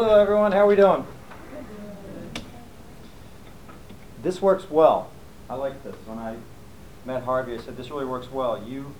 [0.00, 0.52] Hello, everyone.
[0.52, 1.04] How are we doing?
[4.22, 5.10] This works well.
[5.50, 5.96] I like this.
[6.06, 6.36] When I
[7.04, 8.62] met Harvey, I said, this really works well.
[8.62, 8.94] You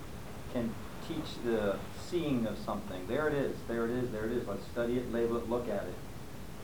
[0.52, 0.74] can
[1.06, 3.06] teach the seeing of something.
[3.06, 3.56] There it is.
[3.68, 4.10] There it is.
[4.10, 4.48] There it is.
[4.48, 5.94] Let's study it, label it, look at it.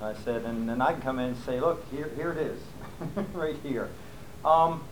[0.02, 2.60] I said, and then I can come in and say, look, here, here it is,
[3.34, 3.88] right here.
[4.44, 4.82] Um,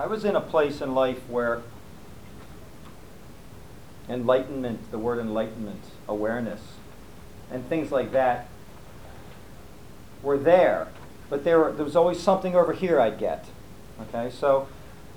[0.00, 1.62] I was in a place in life where
[4.08, 6.60] enlightenment, the word enlightenment, awareness,
[7.54, 8.48] and things like that
[10.22, 10.88] were there,
[11.30, 13.46] but there, were, there was always something over here I'd get.
[14.02, 14.66] Okay, so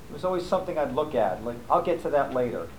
[0.08, 1.44] there was always something I'd look at.
[1.44, 2.70] Like I'll get to that later.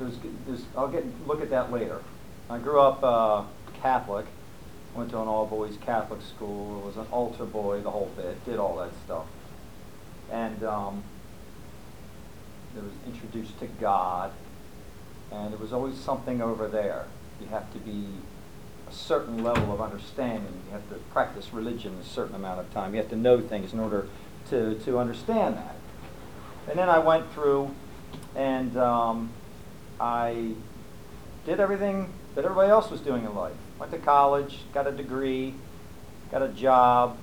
[0.00, 2.02] There's, there's, I'll get look at that later.
[2.50, 3.44] I grew up uh,
[3.80, 4.26] Catholic.
[4.94, 6.80] Went to an all boys Catholic school.
[6.80, 8.44] Was an altar boy, the whole bit.
[8.44, 9.26] Did all that stuff,
[10.30, 11.04] and um,
[12.74, 14.32] was introduced to God,
[15.30, 17.06] and there was always something over there.
[17.40, 18.06] You have to be
[18.94, 20.62] certain level of understanding.
[20.66, 22.94] You have to practice religion a certain amount of time.
[22.94, 24.08] You have to know things in order
[24.50, 25.74] to, to understand that.
[26.68, 27.74] And then I went through
[28.34, 29.30] and um,
[30.00, 30.54] I
[31.44, 33.54] did everything that everybody else was doing in life.
[33.78, 35.54] Went to college, got a degree,
[36.30, 37.16] got a job,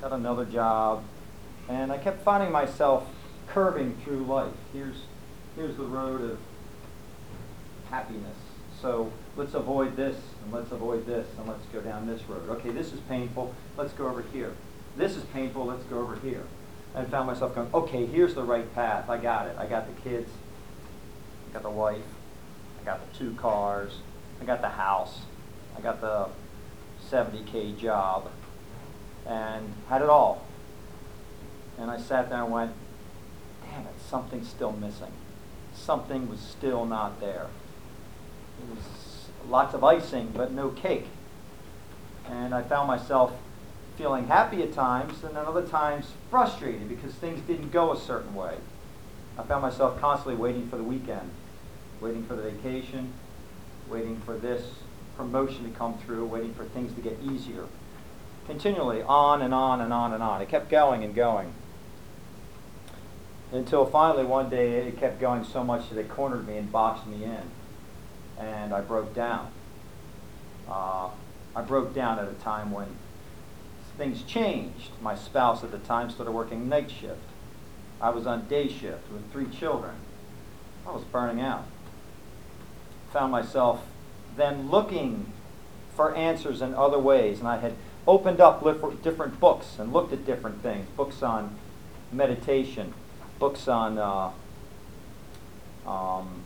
[0.00, 1.04] got another job,
[1.68, 3.06] and I kept finding myself
[3.48, 4.52] curving through life.
[4.72, 4.96] Here's,
[5.56, 6.38] here's the road of
[7.90, 8.36] happiness.
[8.80, 12.48] So let's avoid this, and let's avoid this, and let's go down this road.
[12.48, 13.54] Okay, this is painful.
[13.76, 14.54] Let's go over here.
[14.96, 15.66] This is painful.
[15.66, 16.44] Let's go over here.
[16.94, 19.08] And found myself going, okay, here's the right path.
[19.08, 19.56] I got it.
[19.58, 20.30] I got the kids.
[21.48, 22.02] I got the wife.
[22.80, 23.98] I got the two cars.
[24.40, 25.20] I got the house.
[25.76, 26.28] I got the
[27.08, 28.30] 70K job.
[29.26, 30.46] And had it all.
[31.78, 32.72] And I sat there and went,
[33.64, 35.12] damn it, something's still missing.
[35.74, 37.46] Something was still not there.
[38.60, 38.84] It was
[39.50, 41.06] lots of icing, but no cake.
[42.28, 43.32] And I found myself
[43.98, 48.34] feeling happy at times, and then other times frustrated because things didn't go a certain
[48.34, 48.56] way.
[49.36, 51.30] I found myself constantly waiting for the weekend,
[52.00, 53.12] waiting for the vacation,
[53.88, 54.64] waiting for this
[55.16, 57.64] promotion to come through, waiting for things to get easier.
[58.46, 60.40] Continually, on and on and on and on.
[60.40, 61.52] It kept going and going.
[63.52, 67.06] Until finally one day it kept going so much that it cornered me and boxed
[67.06, 67.50] me in
[68.40, 69.50] and I broke down.
[70.68, 71.10] Uh,
[71.54, 72.86] I broke down at a time when
[73.98, 74.90] things changed.
[75.02, 77.20] My spouse at the time started working night shift.
[78.00, 79.94] I was on day shift with three children.
[80.86, 81.66] I was burning out.
[83.12, 83.84] Found myself
[84.36, 85.32] then looking
[85.94, 87.74] for answers in other ways, and I had
[88.06, 88.62] opened up
[89.02, 91.56] different books and looked at different things books on
[92.10, 92.94] meditation,
[93.38, 94.30] books on uh,
[95.86, 96.42] um,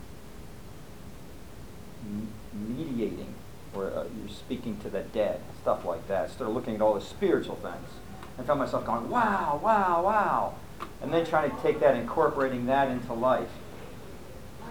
[2.53, 3.35] mediating,
[3.75, 6.31] or uh, you're speaking to the dead, stuff like that.
[6.31, 7.89] Started looking at all the spiritual things.
[8.37, 10.55] and found myself going, wow, wow, wow.
[11.01, 13.51] And then trying to take that, incorporating that into life.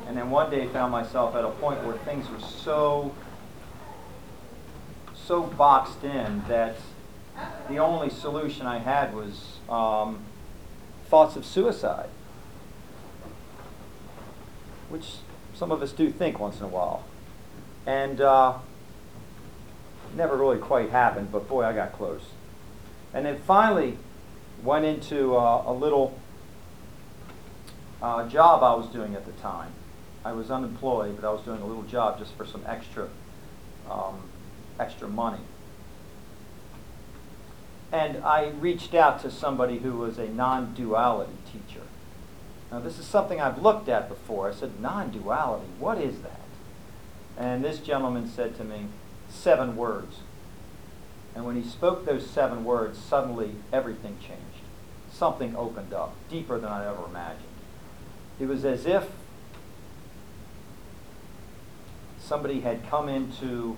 [0.07, 3.13] And then one day found myself at a point where things were so,
[5.15, 6.75] so boxed in that
[7.69, 10.19] the only solution I had was um,
[11.07, 12.09] thoughts of suicide,
[14.89, 15.15] which
[15.55, 17.03] some of us do think once in a while.
[17.85, 18.59] And uh,
[20.15, 22.23] never really quite happened, but boy, I got close.
[23.13, 23.97] And then finally
[24.63, 26.17] went into uh, a little
[28.01, 29.71] uh, job I was doing at the time.
[30.25, 33.09] I was unemployed, but I was doing a little job just for some extra,
[33.89, 34.21] um,
[34.79, 35.41] extra money.
[37.91, 41.83] And I reached out to somebody who was a non-duality teacher.
[42.71, 44.49] Now, this is something I've looked at before.
[44.49, 46.39] I said, non-duality, what is that?
[47.37, 48.87] And this gentleman said to me,
[49.29, 50.17] seven words.
[51.35, 54.63] And when he spoke those seven words, suddenly everything changed.
[55.11, 57.47] Something opened up, deeper than I ever imagined.
[58.39, 59.09] It was as if
[62.19, 63.77] somebody had come into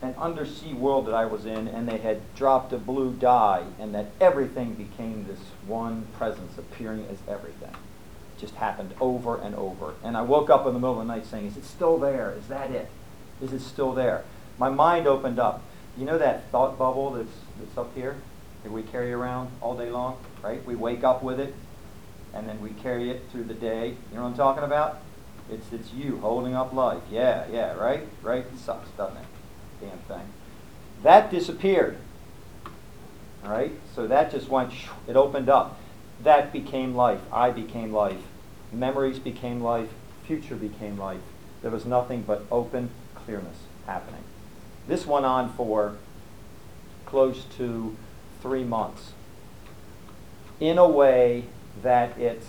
[0.00, 3.94] an undersea world that I was in and they had dropped a blue dye and
[3.94, 7.74] that everything became this one presence appearing as everything
[8.38, 9.94] just happened over and over.
[10.02, 12.32] And I woke up in the middle of the night saying, Is it still there?
[12.32, 12.88] Is that it?
[13.42, 14.24] Is it still there?
[14.58, 15.62] My mind opened up.
[15.96, 18.16] You know that thought bubble that's, that's up here
[18.62, 20.64] that we carry around all day long, right?
[20.64, 21.54] We wake up with it,
[22.34, 23.88] and then we carry it through the day.
[24.10, 25.00] You know what I'm talking about?
[25.50, 27.02] It's, it's you holding up life.
[27.10, 28.06] Yeah, yeah, right?
[28.22, 28.44] Right?
[28.44, 29.26] It sucks, doesn't it?
[29.80, 30.28] Damn thing.
[31.02, 31.96] That disappeared.
[33.44, 33.72] All right?
[33.94, 34.72] So that just went,
[35.06, 35.78] it opened up
[36.22, 37.20] that became life.
[37.32, 38.22] I became life.
[38.72, 39.88] Memories became life.
[40.26, 41.20] Future became life.
[41.62, 44.24] There was nothing but open clearness happening.
[44.86, 45.96] This went on for
[47.06, 47.96] close to
[48.42, 49.12] three months
[50.60, 51.44] in a way
[51.82, 52.42] that it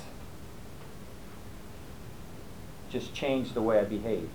[2.90, 4.30] just changed the way I behaved.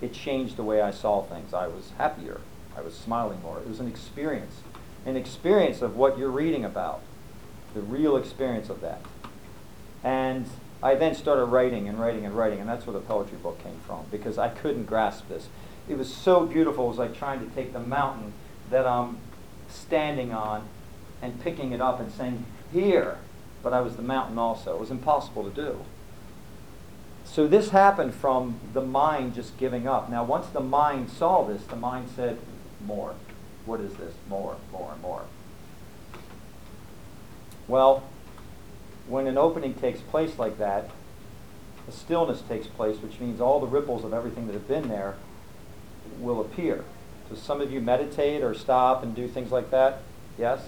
[0.00, 1.54] It changed the way I saw things.
[1.54, 2.40] I was happier.
[2.76, 3.58] I was smiling more.
[3.58, 4.60] It was an experience,
[5.06, 7.00] an experience of what you're reading about,
[7.76, 9.00] the real experience of that.
[10.02, 10.48] And
[10.82, 13.78] I then started writing and writing and writing, and that's where the poetry book came
[13.86, 15.48] from, because I couldn't grasp this.
[15.88, 16.86] It was so beautiful.
[16.86, 18.32] It was like trying to take the mountain
[18.70, 19.18] that I'm
[19.68, 20.66] standing on
[21.20, 23.18] and picking it up and saying, Here.
[23.62, 24.74] But I was the mountain also.
[24.74, 25.84] It was impossible to do.
[27.24, 30.08] So this happened from the mind just giving up.
[30.08, 32.38] Now, once the mind saw this, the mind said,
[32.84, 33.14] More.
[33.66, 34.14] What is this?
[34.28, 35.24] More, more, and more.
[37.68, 38.04] Well,
[39.08, 40.90] when an opening takes place like that,
[41.88, 45.16] a stillness takes place, which means all the ripples of everything that have been there
[46.20, 46.84] will appear.
[47.28, 50.02] So some of you meditate or stop and do things like that?
[50.38, 50.60] Yes?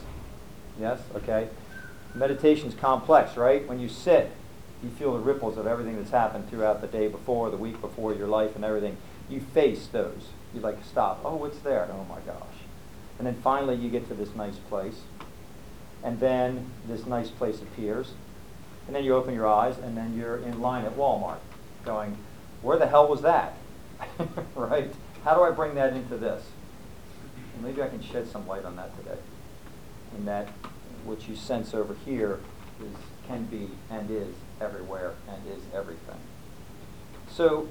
[0.78, 1.00] Yes?
[1.14, 1.48] Okay.
[2.14, 3.66] Meditation's complex, right?
[3.68, 4.30] When you sit,
[4.82, 8.14] you feel the ripples of everything that's happened throughout the day before, the week before,
[8.14, 8.96] your life and everything.
[9.28, 10.28] You face those.
[10.54, 11.20] You like stop.
[11.24, 11.88] Oh, what's there?
[11.92, 12.42] Oh my gosh.
[13.18, 15.00] And then finally you get to this nice place.
[16.08, 18.12] And then this nice place appears.
[18.86, 21.40] And then you open your eyes and then you're in line at Walmart
[21.84, 22.16] going,
[22.62, 23.56] where the hell was that?
[24.54, 24.90] right?
[25.22, 26.46] How do I bring that into this?
[27.54, 29.18] And maybe I can shed some light on that today.
[30.16, 30.48] And that
[31.04, 32.40] what you sense over here
[32.80, 32.96] is
[33.26, 36.20] can be and is everywhere and is everything.
[37.30, 37.68] So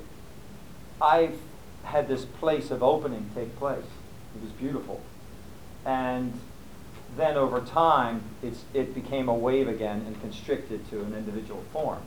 [1.01, 1.39] I've
[1.85, 3.87] had this place of opening take place.
[4.35, 5.01] It was beautiful.
[5.83, 6.39] And
[7.15, 8.23] then over time,
[8.73, 12.01] it became a wave again and constricted to an individual form.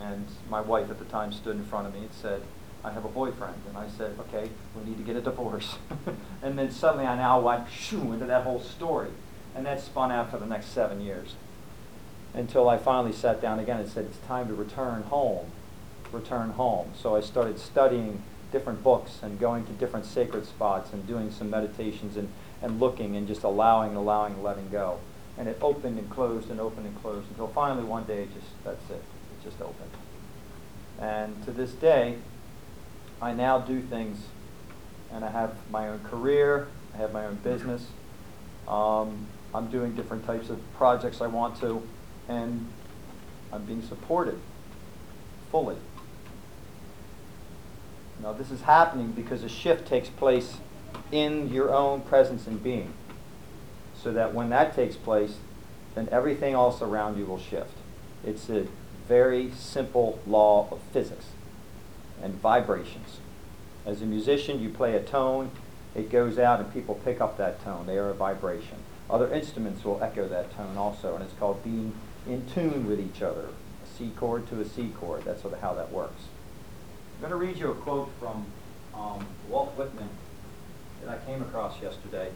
[0.00, 2.42] And my wife at the time stood in front of me and said,
[2.84, 3.56] I have a boyfriend.
[3.68, 5.76] And I said, okay, we need to get a divorce.
[6.42, 9.10] and then suddenly I now went shoo, into that whole story.
[9.54, 11.34] And that spun out for the next seven years
[12.34, 15.46] until I finally sat down again and said, it's time to return home,
[16.12, 16.92] return home.
[17.00, 18.22] So I started studying
[18.52, 22.28] different books and going to different sacred spots and doing some meditations and,
[22.62, 24.98] and looking and just allowing and allowing and letting go.
[25.38, 28.46] And it opened and closed and opened and closed until finally one day it just,
[28.64, 29.90] that's it, it just opened.
[30.98, 32.16] And to this day,
[33.20, 34.18] I now do things
[35.12, 37.88] and I have my own career, I have my own business.
[38.66, 41.82] Um, I'm doing different types of projects I want to
[42.28, 42.68] and
[43.52, 44.40] I'm being supported
[45.50, 45.76] fully.
[48.22, 50.56] Now, this is happening because a shift takes place
[51.12, 52.92] in your own presence and being.
[54.02, 55.36] So that when that takes place,
[55.94, 57.72] then everything else around you will shift.
[58.24, 58.66] It's a
[59.08, 61.26] very simple law of physics
[62.22, 63.18] and vibrations.
[63.84, 65.50] As a musician, you play a tone,
[65.94, 67.86] it goes out, and people pick up that tone.
[67.86, 68.78] They are a vibration.
[69.08, 71.94] Other instruments will echo that tone also, and it's called being
[72.26, 73.48] in tune with each other.
[73.84, 75.24] A C chord to a C chord.
[75.24, 76.22] That's sort of how that works.
[77.14, 78.46] I'm going to read you a quote from
[78.94, 80.08] um, Walt Whitman
[81.06, 82.30] that I came across yesterday.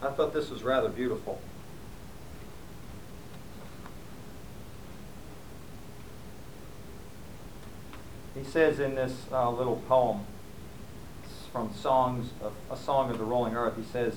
[0.00, 1.40] I thought this was rather beautiful.
[8.36, 10.20] He says in this uh, little poem
[11.50, 14.14] from songs of, a song of the rolling earth, he says,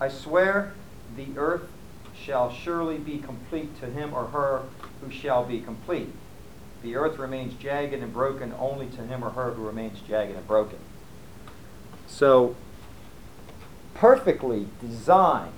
[0.00, 0.72] I swear
[1.14, 1.68] the earth
[2.18, 4.62] shall surely be complete to him or her
[5.02, 6.08] who shall be complete.
[6.82, 10.46] The earth remains jagged and broken only to him or her who remains jagged and
[10.46, 10.78] broken.
[12.06, 12.56] So,
[13.98, 15.52] perfectly designed.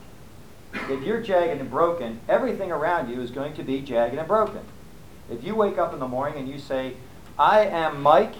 [0.72, 4.62] If you're jagged and broken, everything around you is going to be jagged and broken.
[5.30, 6.94] If you wake up in the morning and you say,
[7.38, 8.34] I am Mike,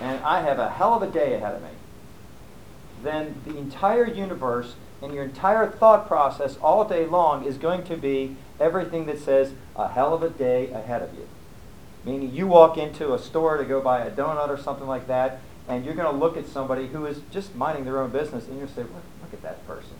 [0.00, 1.68] and I have a hell of a day ahead of me,
[3.02, 7.96] then the entire universe and your entire thought process all day long is going to
[7.96, 11.28] be everything that says a hell of a day ahead of you.
[12.04, 15.40] Meaning you walk into a store to go buy a donut or something like that,
[15.68, 18.58] and you're going to look at somebody who is just minding their own business, and
[18.58, 19.94] you'll say, look, look at that person.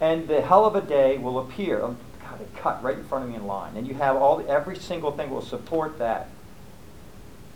[0.00, 1.80] And the hell of a day will appear.
[1.80, 3.76] Oh, God, it cut right in front of me in line.
[3.76, 6.28] And you have all the, every single thing will support that.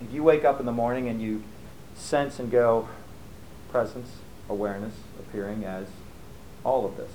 [0.00, 1.42] If you wake up in the morning and you
[1.94, 2.88] sense and go,
[3.70, 4.11] presence,
[4.49, 5.87] awareness, appearing as
[6.64, 7.11] all of this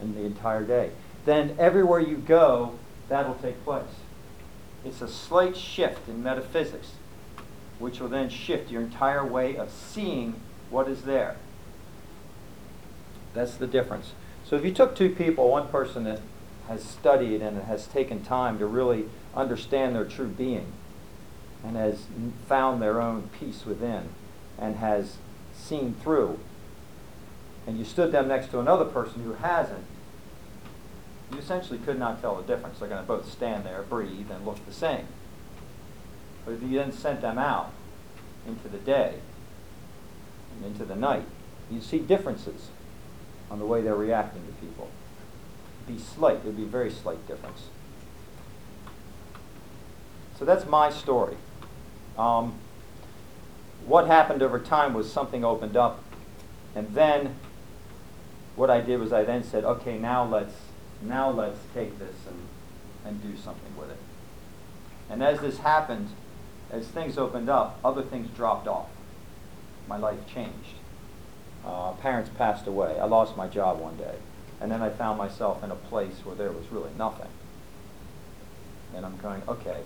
[0.00, 0.90] in the entire day.
[1.24, 3.84] Then everywhere you go, that'll take place.
[4.84, 6.92] It's a slight shift in metaphysics,
[7.78, 10.34] which will then shift your entire way of seeing
[10.70, 11.36] what is there.
[13.34, 14.12] That's the difference.
[14.44, 16.20] So if you took two people, one person that
[16.68, 20.72] has studied and has taken time to really understand their true being
[21.64, 22.06] and has
[22.46, 24.08] found their own peace within
[24.58, 25.16] and has
[25.54, 26.38] seen through,
[27.66, 29.84] and you stood them next to another person who hasn't,
[31.32, 32.78] you essentially could not tell the difference.
[32.78, 35.06] They're going to both stand there, breathe, and look the same.
[36.48, 37.72] But if you then sent them out
[38.46, 39.16] into the day
[40.54, 41.26] and into the night,
[41.70, 42.70] you see differences
[43.50, 44.88] on the way they're reacting to people.
[45.84, 47.64] It'd be slight, it would be a very slight difference.
[50.38, 51.36] So that's my story.
[52.16, 52.54] Um,
[53.84, 56.02] what happened over time was something opened up,
[56.74, 57.36] and then
[58.56, 60.54] what I did was I then said, okay, now let's
[61.02, 62.40] now let's take this and,
[63.04, 63.98] and do something with it.
[65.10, 66.08] And as this happened,
[66.70, 68.88] as things opened up, other things dropped off.
[69.86, 70.76] My life changed.
[71.64, 72.98] Uh, parents passed away.
[72.98, 74.16] I lost my job one day.
[74.60, 77.30] And then I found myself in a place where there was really nothing.
[78.94, 79.82] And I'm going, okay,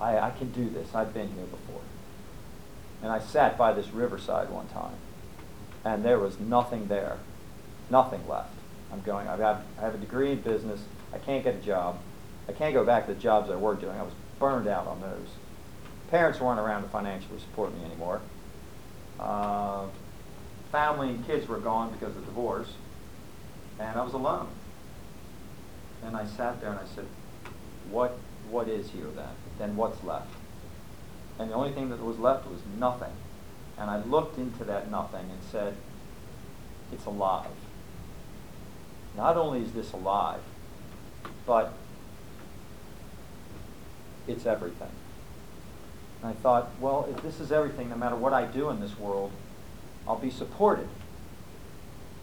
[0.00, 0.94] I, I can do this.
[0.94, 1.82] I've been here before.
[3.02, 4.94] And I sat by this riverside one time,
[5.84, 7.18] and there was nothing there,
[7.90, 8.54] nothing left.
[8.92, 10.82] I'm going, I have, got, I have a degree in business.
[11.12, 11.98] I can't get a job.
[12.48, 13.98] I can't go back to the jobs I were doing.
[13.98, 15.28] I was burned out on those.
[16.12, 18.20] Parents weren't around to financially support me anymore.
[19.18, 19.86] Uh,
[20.70, 22.74] family and kids were gone because of divorce.
[23.80, 24.48] And I was alone.
[26.04, 27.06] And I sat there and I said,
[27.90, 28.18] what,
[28.50, 29.30] what is here then?
[29.58, 30.28] Then what's left?
[31.38, 33.12] And the only thing that was left was nothing.
[33.78, 35.76] And I looked into that nothing and said,
[36.92, 37.46] it's alive.
[39.16, 40.42] Not only is this alive,
[41.46, 41.72] but
[44.28, 44.90] it's everything.
[46.22, 48.98] And I thought, well, if this is everything, no matter what I do in this
[48.98, 49.32] world,
[50.06, 50.88] I'll be supported.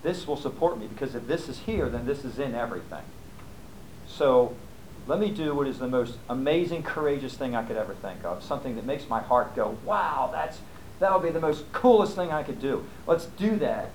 [0.02, 3.04] This will support me because if this is here, then this is in everything.
[4.08, 4.56] So
[5.08, 8.44] let me do what is the most amazing, courageous thing I could ever think of.
[8.44, 10.60] Something that makes my heart go, wow, that's,
[11.00, 12.86] that'll be the most coolest thing I could do.
[13.06, 13.92] Let's do that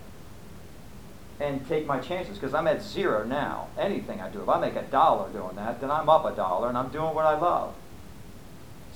[1.41, 3.69] and take my chances because I'm at zero now.
[3.79, 6.69] Anything I do, if I make a dollar doing that, then I'm up a dollar
[6.69, 7.75] and I'm doing what I love.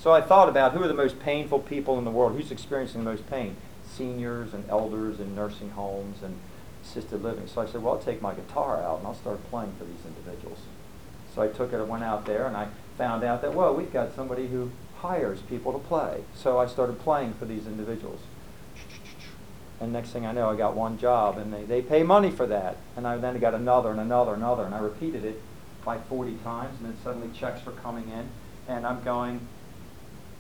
[0.01, 3.03] So I thought about who are the most painful people in the world, who's experiencing
[3.03, 3.57] the most pain?
[3.85, 6.39] Seniors and elders and nursing homes and
[6.85, 7.49] assisted living.
[7.49, 10.07] So I said, well, I'll take my guitar out and I'll start playing for these
[10.07, 10.61] individuals.
[11.35, 13.93] So I took it and went out there and I found out that, well, we've
[13.93, 16.23] got somebody who hires people to play.
[16.35, 18.21] So I started playing for these individuals.
[19.81, 22.47] And next thing I know, I got one job, and they, they pay money for
[22.47, 22.79] that.
[22.97, 25.41] And I then got another and another and another, and I repeated it
[25.87, 28.29] like 40 times, and then suddenly checks were coming in,
[28.67, 29.41] and I'm going,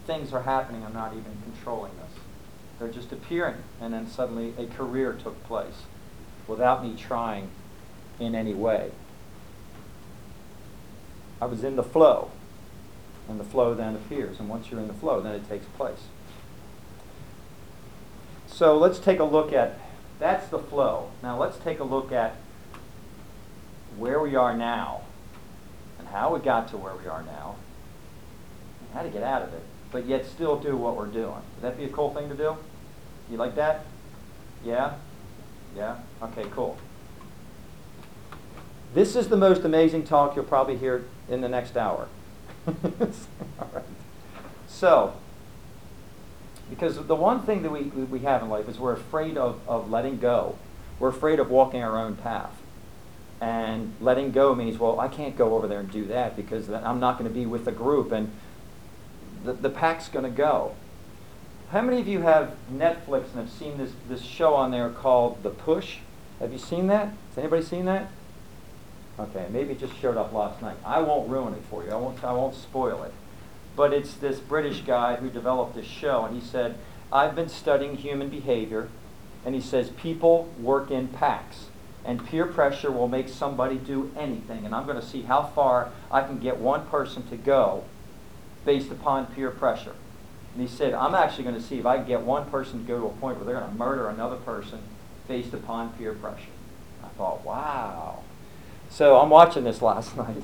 [0.08, 2.18] things are happening, I'm not even controlling this.
[2.78, 5.82] They're just appearing, and then suddenly a career took place
[6.46, 7.50] without me trying
[8.18, 8.90] in any way.
[11.42, 12.30] I was in the flow,
[13.28, 16.06] and the flow then appears, and once you're in the flow, then it takes place.
[18.46, 19.78] So let's take a look at,
[20.18, 21.10] that's the flow.
[21.22, 22.34] Now let's take a look at
[23.98, 25.02] where we are now
[25.98, 27.56] and how we got to where we are now
[28.80, 31.32] and how to get out of it, but yet still do what we're doing.
[31.32, 32.56] Would that be a cool thing to do?
[33.30, 33.84] You like that?
[34.64, 34.94] Yeah?
[35.76, 35.98] Yeah?
[36.22, 36.78] Okay, cool.
[38.94, 42.08] This is the most amazing talk you'll probably hear in the next hour.
[42.66, 43.84] All right.
[44.66, 45.14] So,
[46.70, 49.90] because the one thing that we, we have in life is we're afraid of, of
[49.90, 50.58] letting go.
[50.98, 52.52] We're afraid of walking our own path.
[53.40, 56.98] And letting go means, well, I can't go over there and do that because I'm
[56.98, 58.32] not going to be with the group and
[59.44, 60.74] the, the pack's going to go.
[61.70, 65.42] How many of you have Netflix and have seen this, this show on there called
[65.42, 65.98] The Push?
[66.40, 67.08] Have you seen that?
[67.28, 68.10] Has anybody seen that?
[69.18, 70.76] Okay, maybe it just showed up last night.
[70.84, 71.90] I won't ruin it for you.
[71.90, 73.12] I won't, I won't spoil it
[73.78, 76.76] but it's this British guy who developed this show, and he said,
[77.12, 78.88] I've been studying human behavior,
[79.46, 81.66] and he says people work in packs,
[82.04, 85.92] and peer pressure will make somebody do anything, and I'm going to see how far
[86.10, 87.84] I can get one person to go
[88.68, 89.94] based upon peer pressure.
[90.52, 92.86] And he said, I'm actually going to see if I can get one person to
[92.86, 94.80] go to a point where they're going to murder another person
[95.26, 96.52] based upon peer pressure.
[97.02, 98.24] I thought, wow.
[98.90, 100.42] So I'm watching this last night.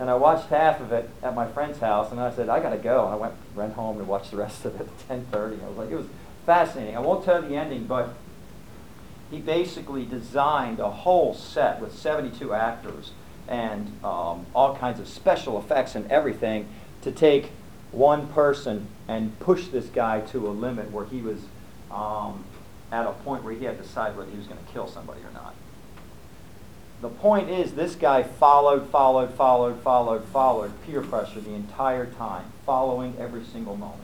[0.00, 2.70] And I watched half of it at my friend's house, and I said, I got
[2.70, 3.04] to go.
[3.04, 5.62] And I went, ran home and watched the rest of it at 10.30.
[5.62, 6.08] I was like, it was
[6.44, 6.96] fascinating.
[6.96, 8.14] I won't tell the ending, but
[9.30, 13.12] he basically designed a whole set with 72 actors
[13.46, 16.66] and um, all kinds of special effects and everything
[17.04, 17.50] to take
[17.92, 21.38] one person and push this guy to a limit where he was
[21.90, 22.44] um,
[22.90, 25.20] at a point where he had to decide whether he was going to kill somebody
[25.20, 25.54] or not
[27.04, 32.50] the point is this guy followed, followed, followed, followed, followed peer pressure the entire time,
[32.64, 34.00] following every single moment.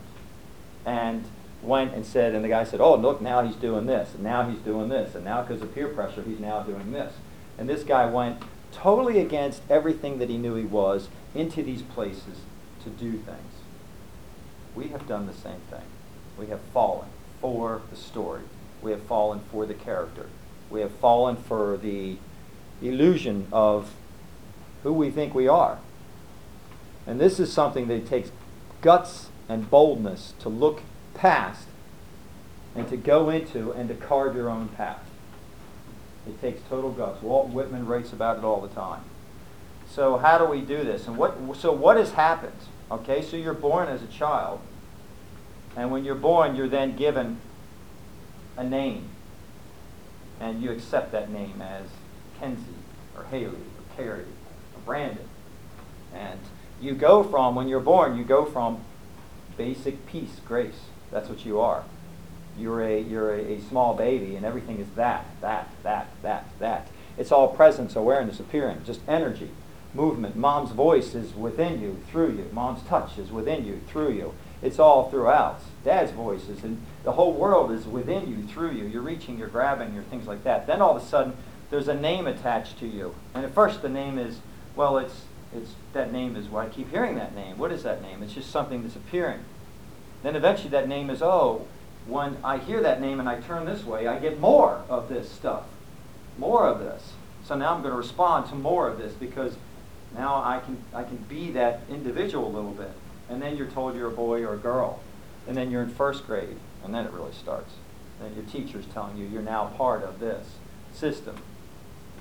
[0.84, 1.24] And
[1.62, 4.48] went and said, and the guy said, oh, look, now he's doing this, and now
[4.50, 7.14] he's doing this, and now because of peer pressure, he's now doing this.
[7.56, 12.40] And this guy went totally against everything that he knew he was into these places
[12.84, 13.54] to do things.
[14.74, 15.84] We have done the same thing.
[16.38, 17.08] We have fallen
[17.40, 18.42] for the story.
[18.82, 20.28] We have fallen for the character.
[20.70, 22.16] We have fallen for the
[22.80, 23.94] illusion of
[24.82, 25.78] who we think we are.
[27.06, 28.30] And this is something that takes
[28.80, 30.82] guts and boldness to look
[31.14, 31.66] past
[32.74, 35.04] and to go into and to carve your own path.
[36.26, 37.22] It takes total guts.
[37.22, 39.02] Walt Whitman writes about it all the time.
[39.90, 41.06] So how do we do this?
[41.06, 42.52] And what so what has happened?
[42.90, 44.60] Okay, so you're born as a child.
[45.76, 47.40] And when you're born, you're then given
[48.56, 49.08] a name.
[50.40, 51.86] And you accept that name as
[52.38, 52.62] Kenzie
[53.16, 55.28] or Haley or Carrie or Brandon.
[56.14, 56.40] And
[56.80, 58.80] you go from, when you're born, you go from
[59.56, 60.80] basic peace, grace.
[61.12, 61.84] That's what you are.
[62.58, 66.88] You're a, you're a, a small baby, and everything is that, that, that, that, that.
[67.16, 69.50] It's all presence, awareness, appearing, just energy,
[69.94, 70.36] movement.
[70.36, 72.48] Mom's voice is within you, through you.
[72.52, 74.34] Mom's touch is within you, through you.
[74.62, 75.60] It's all throughout.
[75.84, 78.84] Dad's voice is, and the whole world is within you, through you.
[78.84, 80.66] You're reaching, you're grabbing, you're things like that.
[80.66, 81.34] Then all of a sudden,
[81.70, 83.14] there's a name attached to you.
[83.34, 84.40] And at first, the name is,
[84.76, 85.22] well, it's,
[85.54, 87.58] it's that name is, why I keep hearing that name.
[87.58, 88.22] What is that name?
[88.22, 89.40] It's just something that's appearing.
[90.22, 91.66] Then eventually that name is, oh,
[92.06, 95.30] when I hear that name and I turn this way, I get more of this
[95.30, 95.64] stuff,
[96.38, 97.12] more of this.
[97.44, 99.56] So now I'm going to respond to more of this because
[100.14, 102.92] now I can, I can be that individual a little bit.
[103.28, 105.00] And then you're told you're a boy or a girl.
[105.46, 107.72] And then you're in first grade, and then it really starts.
[108.20, 110.56] Then your teacher's telling you you're now part of this
[110.92, 111.36] system.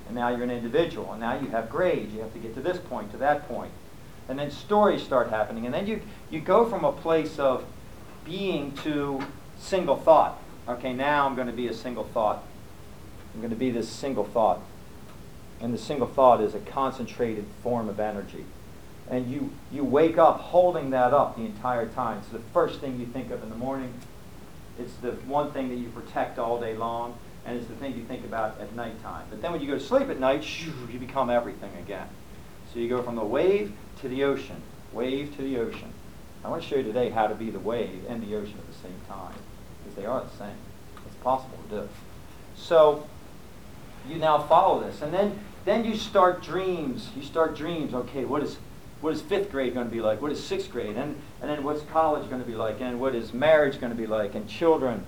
[0.08, 2.13] And now you're an individual, and now you have grades.
[2.13, 3.72] You have to get to this point, to that point.
[4.27, 5.65] And then stories start happening.
[5.65, 7.65] And then you, you go from a place of
[8.24, 9.22] being to
[9.58, 10.39] single thought.
[10.67, 12.43] Okay, now I'm going to be a single thought.
[13.34, 14.61] I'm going to be this single thought.
[15.61, 18.45] And the single thought is a concentrated form of energy.
[19.09, 22.19] And you, you wake up holding that up the entire time.
[22.19, 23.93] It's the first thing you think of in the morning.
[24.77, 27.17] It's the one thing that you protect all day long.
[27.45, 29.25] And it's the thing you think about at nighttime.
[29.29, 32.07] But then when you go to sleep at night, shoo, you become everything again.
[32.72, 34.61] So you go from the wave to the ocean,
[34.93, 35.91] wave to the ocean.
[36.43, 38.67] I want to show you today how to be the wave and the ocean at
[38.67, 39.33] the same time,
[39.83, 40.55] because they are the same.
[41.05, 41.89] It's possible to do.
[42.55, 43.07] So
[44.07, 47.09] you now follow this, and then then you start dreams.
[47.15, 47.93] You start dreams.
[47.93, 48.57] Okay, what is
[49.01, 50.22] what is fifth grade going to be like?
[50.22, 50.95] What is sixth grade?
[50.95, 52.81] And and then what's college going to be like?
[52.81, 54.35] And what is marriage going to be like?
[54.35, 55.05] And children,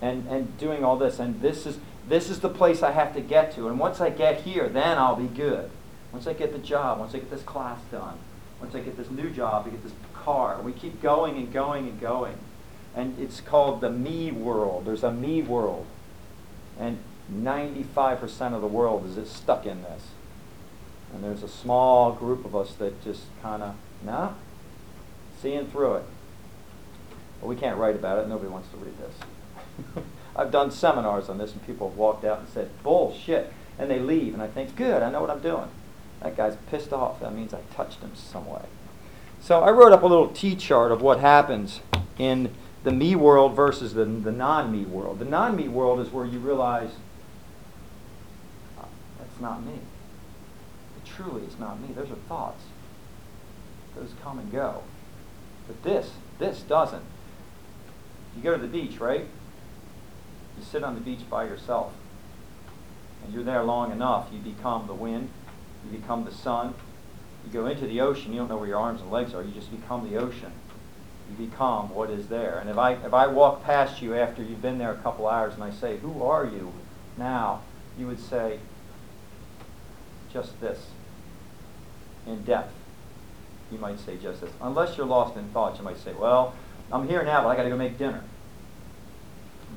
[0.00, 1.18] and and doing all this.
[1.18, 3.68] And this is this is the place I have to get to.
[3.68, 5.70] And once I get here, then I'll be good.
[6.12, 8.16] Once I get the job, once I get this class done,
[8.60, 10.60] once I get this new job, I get this car.
[10.62, 12.36] We keep going and going and going.
[12.94, 14.86] And it's called the me world.
[14.86, 15.86] There's a me world.
[16.78, 16.98] And
[17.32, 20.02] 95% of the world is stuck in this.
[21.12, 24.32] And there's a small group of us that just kind of, nah,
[25.40, 26.04] seeing through it.
[27.40, 28.28] But we can't write about it.
[28.28, 30.04] Nobody wants to read this.
[30.36, 33.52] I've done seminars on this, and people have walked out and said, bullshit.
[33.78, 35.68] And they leave, and I think, good, I know what I'm doing.
[36.22, 37.20] That guy's pissed off.
[37.20, 38.64] That means I touched him some way.
[39.40, 41.80] So I wrote up a little T-chart of what happens
[42.18, 42.52] in
[42.84, 45.18] the me world versus the, the non-me world.
[45.18, 46.90] The non-me world is where you realize
[49.36, 49.74] that's not me.
[49.74, 51.88] It truly is not me.
[51.94, 52.62] Those are thoughts.
[53.94, 54.82] Those come and go.
[55.66, 57.04] But this, this doesn't.
[58.36, 59.26] You go to the beach, right?
[60.58, 61.92] You sit on the beach by yourself.
[63.24, 65.30] And you're there long enough, you become the wind,
[65.84, 66.74] you become the sun,
[67.44, 69.42] you go into the ocean, you don't know where your arms and legs are.
[69.42, 70.52] You just become the ocean.
[71.30, 72.58] You become what is there.
[72.58, 75.54] And if I, if I walk past you after you've been there a couple hours
[75.54, 76.72] and I say, Who are you
[77.16, 77.62] now?
[77.98, 78.60] You would say,
[80.36, 80.78] Just this.
[82.26, 82.74] In depth.
[83.72, 84.50] You might say just this.
[84.60, 86.54] Unless you're lost in thoughts, you might say, Well,
[86.92, 88.22] I'm here now, but I got to go make dinner.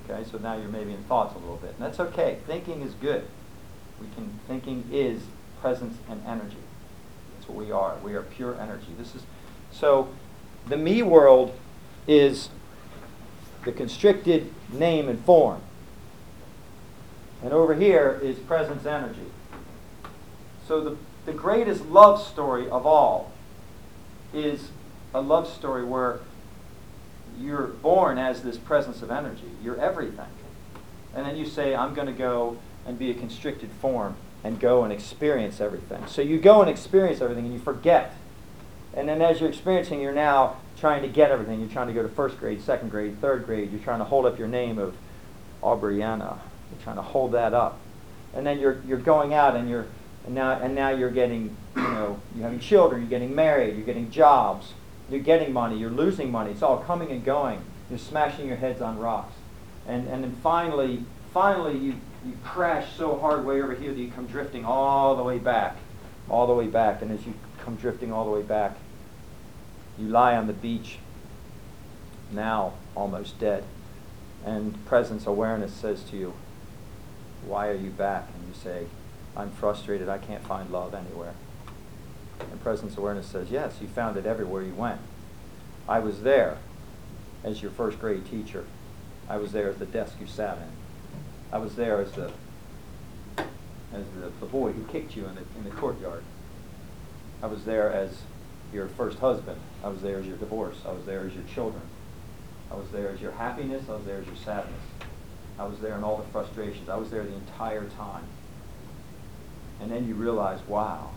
[0.03, 1.75] Okay, so now you're maybe in thoughts a little bit.
[1.75, 2.39] And that's okay.
[2.45, 3.25] Thinking is good.
[4.01, 5.21] We can thinking is
[5.61, 6.57] presence and energy
[7.35, 7.95] That's what we are.
[8.03, 8.87] We are pure energy.
[8.97, 9.23] This is
[9.71, 10.09] so
[10.67, 11.57] the me world
[12.05, 12.49] is
[13.63, 15.61] the constricted name and form.
[17.41, 19.31] And over here is presence energy.
[20.69, 23.31] So the, the greatest love story of all
[24.35, 24.69] is
[25.15, 26.19] a love story where
[27.39, 29.49] you're born as this presence of energy.
[29.63, 30.27] You're everything.
[31.15, 34.83] And then you say, I'm going to go and be a constricted form and go
[34.83, 36.05] and experience everything.
[36.05, 38.13] So you go and experience everything and you forget
[38.93, 41.59] And then as you're experiencing, you're now trying to get everything.
[41.59, 43.71] You're trying to go to first grade, second grade, third grade.
[43.71, 44.95] You're trying to hold up your name of
[45.63, 46.37] Aubriana.
[46.71, 47.79] You're trying to hold that up.
[48.35, 49.87] And then you're, you're going out and you're
[50.29, 53.85] and now, and now you're getting, you know, you're having children, you're getting married, you're
[53.85, 54.73] getting jobs,
[55.09, 56.51] you're getting money, you're losing money.
[56.51, 57.59] It's all coming and going.
[57.89, 59.33] You're smashing your heads on rocks.
[59.87, 64.11] And, and then finally, finally you, you crash so hard way over here that you
[64.11, 65.77] come drifting all the way back,
[66.29, 67.01] all the way back.
[67.01, 67.33] And as you
[67.65, 68.77] come drifting all the way back,
[69.97, 70.99] you lie on the beach,
[72.31, 73.63] now almost dead.
[74.45, 76.33] And presence awareness says to you,
[77.47, 78.29] why are you back?
[78.35, 78.85] And you say,
[79.35, 80.09] I'm frustrated.
[80.09, 81.33] I can't find love anywhere.
[82.39, 85.01] And presence awareness says, yes, you found it everywhere you went.
[85.87, 86.57] I was there
[87.43, 88.65] as your first grade teacher.
[89.27, 90.71] I was there at the desk you sat in.
[91.51, 92.31] I was there as the
[93.91, 96.23] as the, the boy who kicked you in the, in the courtyard.
[97.41, 98.21] I was there as
[98.71, 99.59] your first husband.
[99.83, 100.77] I was there as your divorce.
[100.85, 101.81] I was there as your children.
[102.71, 103.85] I was there as your happiness.
[103.89, 104.81] I was there as your sadness.
[105.57, 106.87] I was there in all the frustrations.
[106.87, 108.25] I was there the entire time.
[109.79, 111.11] And then you realize, wow.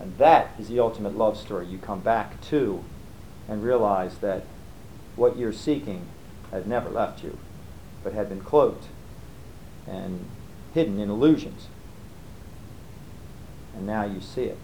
[0.00, 1.66] And that is the ultimate love story.
[1.66, 2.84] You come back to
[3.48, 4.44] and realize that
[5.16, 6.06] what you're seeking
[6.50, 7.38] had never left you,
[8.04, 8.86] but had been cloaked
[9.86, 10.24] and
[10.74, 11.66] hidden in illusions.
[13.74, 14.58] And now you see it.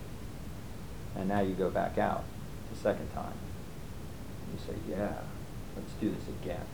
[1.16, 2.24] And now you go back out
[2.72, 3.34] the second time.
[4.52, 5.14] You say, yeah,
[5.76, 6.64] let's do this again.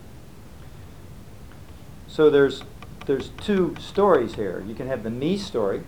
[2.08, 2.62] So there's,
[3.06, 4.62] there's two stories here.
[4.66, 5.84] You can have the me story,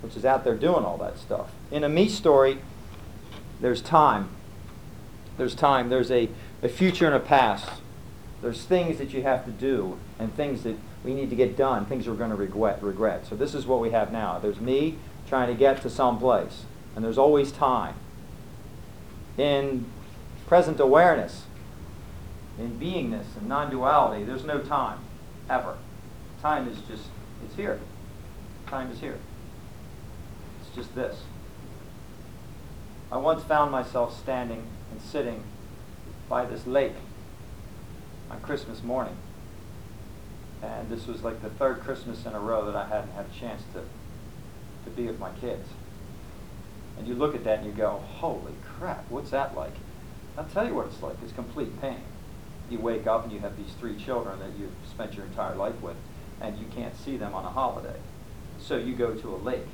[0.00, 1.50] which is out there doing all that stuff.
[1.70, 2.58] In a me story,
[3.60, 4.28] there's time.
[5.36, 5.88] There's time.
[5.88, 6.28] There's a,
[6.62, 7.68] a future and a past.
[8.42, 11.86] There's things that you have to do and things that we need to get done,
[11.86, 12.82] things we're going to regret.
[12.82, 13.26] regret.
[13.26, 14.38] So this is what we have now.
[14.38, 17.94] There's me trying to get to some place, and there's always time.
[19.36, 19.86] In
[20.46, 21.44] present awareness,
[22.58, 24.98] in beingness and non-duality, there's no time,
[25.48, 25.76] ever.
[26.42, 27.04] Time is just,
[27.44, 27.78] it's here.
[28.66, 29.18] Time is here.
[30.78, 31.22] Just this.
[33.10, 35.42] I once found myself standing and sitting
[36.28, 36.92] by this lake
[38.30, 39.16] on Christmas morning.
[40.62, 43.40] And this was like the third Christmas in a row that I hadn't had a
[43.40, 43.80] chance to,
[44.84, 45.66] to be with my kids.
[46.96, 49.74] And you look at that and you go, holy crap, what's that like?
[50.36, 51.16] I'll tell you what it's like.
[51.24, 52.02] It's complete pain.
[52.70, 55.80] You wake up and you have these three children that you've spent your entire life
[55.82, 55.96] with,
[56.40, 57.98] and you can't see them on a holiday.
[58.60, 59.66] So you go to a lake.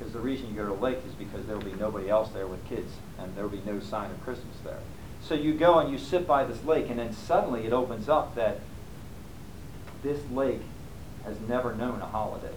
[0.00, 2.30] Because the reason you go to a lake is because there will be nobody else
[2.30, 4.78] there with kids, and there will be no sign of Christmas there.
[5.22, 8.34] So you go and you sit by this lake, and then suddenly it opens up
[8.34, 8.60] that
[10.02, 10.62] this lake
[11.24, 12.54] has never known a holiday.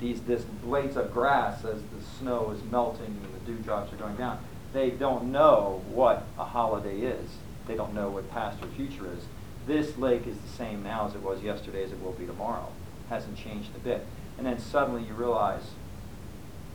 [0.00, 4.16] These this blades of grass as the snow is melting and the dewdrops are going
[4.16, 4.40] down.
[4.72, 7.30] They don't know what a holiday is.
[7.68, 9.24] They don't know what past or future is.
[9.68, 12.68] This lake is the same now as it was yesterday as it will be tomorrow.
[13.08, 14.04] Hasn't changed a bit.
[14.36, 15.62] And then suddenly you realize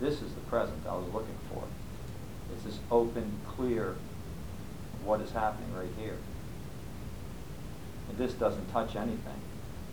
[0.01, 1.63] this is the present I was looking for.
[2.53, 3.95] It's this open, clear
[5.05, 6.17] what is happening right here.
[8.09, 9.39] And this doesn't touch anything.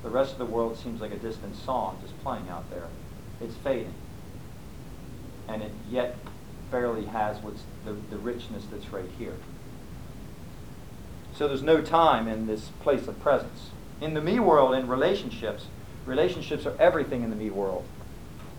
[0.03, 2.89] The rest of the world seems like a distant song just playing out there.
[3.41, 3.95] It's fading.
[5.47, 6.17] And it yet
[6.71, 9.37] barely has what's the, the richness that's right here.
[11.35, 13.71] So there's no time in this place of presence.
[14.01, 15.67] In the me world, in relationships,
[16.07, 17.85] relationships are everything in the me world.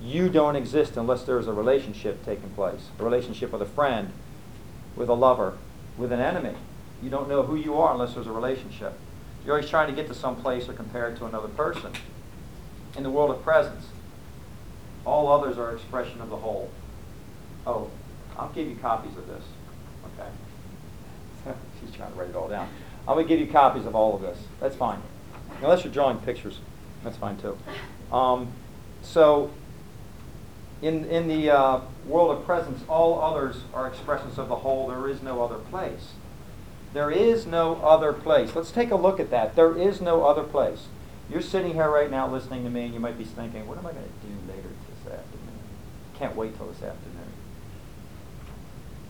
[0.01, 2.89] You don't exist unless there's a relationship taking place.
[2.99, 4.11] A relationship with a friend,
[4.95, 5.57] with a lover,
[5.97, 6.55] with an enemy.
[7.01, 8.93] You don't know who you are unless there's a relationship.
[9.45, 11.91] You're always trying to get to some place or compare it to another person.
[12.97, 13.87] In the world of presence,
[15.05, 16.69] all others are expression of the whole.
[17.65, 17.89] Oh,
[18.37, 19.43] I'll give you copies of this.
[20.19, 21.55] Okay?
[21.81, 22.69] She's trying to write it all down.
[23.07, 24.37] I'm going to give you copies of all of this.
[24.59, 25.01] That's fine.
[25.61, 26.59] Unless you're drawing pictures,
[27.03, 27.57] that's fine too.
[28.15, 28.51] Um,
[29.01, 29.51] so,
[30.81, 34.87] in, in the uh, world of presence, all others are expressions of the whole.
[34.87, 36.13] There is no other place.
[36.93, 38.55] There is no other place.
[38.55, 39.55] Let's take a look at that.
[39.55, 40.87] There is no other place.
[41.29, 43.85] You're sitting here right now listening to me, and you might be thinking, what am
[43.85, 45.59] I going to do later this afternoon?
[46.17, 47.33] Can't wait till this afternoon.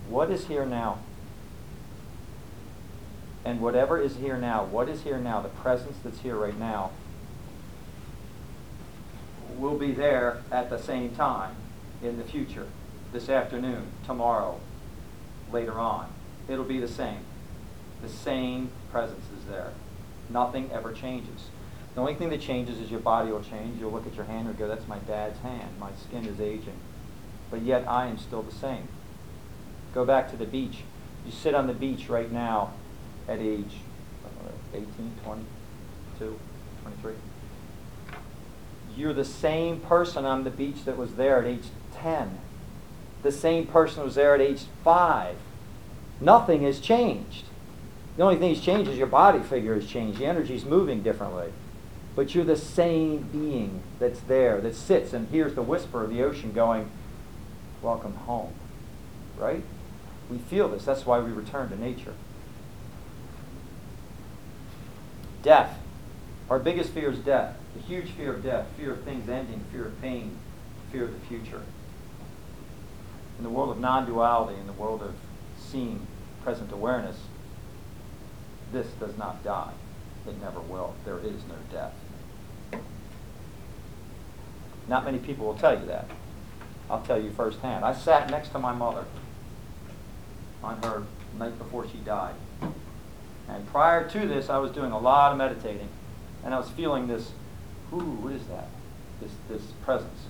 [0.09, 0.99] What is here now?
[3.45, 6.91] And whatever is here now, what is here now, the presence that's here right now,
[9.57, 11.55] will be there at the same time
[12.01, 12.67] in the future,
[13.11, 14.59] this afternoon, tomorrow,
[15.51, 16.11] later on.
[16.47, 17.19] It'll be the same.
[18.01, 19.71] The same presence is there.
[20.29, 21.47] Nothing ever changes.
[21.95, 23.79] The only thing that changes is your body will change.
[23.79, 25.71] You'll look at your hand and go, that's my dad's hand.
[25.79, 26.79] My skin is aging.
[27.49, 28.87] But yet I am still the same.
[29.93, 30.83] Go back to the beach.
[31.25, 32.73] You sit on the beach right now
[33.27, 33.73] at age
[34.23, 34.87] uh, 18,
[35.23, 36.39] 22,
[36.83, 37.13] 23.
[38.95, 41.65] You're the same person on the beach that was there at age
[42.01, 42.39] 10.
[43.23, 45.35] The same person was there at age 5.
[46.21, 47.45] Nothing has changed.
[48.17, 50.19] The only thing that's changed is your body figure has changed.
[50.19, 51.53] The energy's moving differently.
[52.15, 56.21] But you're the same being that's there, that sits and hears the whisper of the
[56.23, 56.89] ocean going,
[57.81, 58.53] Welcome home.
[59.37, 59.63] Right?
[60.29, 60.83] We feel this.
[60.83, 62.13] That's why we return to nature.
[65.41, 65.79] Death.
[66.49, 67.55] Our biggest fear is death.
[67.75, 70.37] The huge fear of death, fear of things ending, fear of pain,
[70.91, 71.61] fear of the future.
[73.39, 75.15] In the world of non duality, in the world of
[75.57, 76.05] seeing
[76.43, 77.17] present awareness,
[78.73, 79.71] this does not die.
[80.27, 80.93] It never will.
[81.05, 81.93] There is no death.
[84.89, 86.09] Not many people will tell you that.
[86.89, 87.85] I'll tell you firsthand.
[87.85, 89.05] I sat next to my mother
[90.61, 91.03] on her
[91.37, 92.35] night before she died.
[93.47, 95.87] And prior to this, I was doing a lot of meditating.
[96.43, 97.31] And I was feeling this,
[97.93, 98.67] ooh, what is that?
[99.21, 100.25] This, this presence.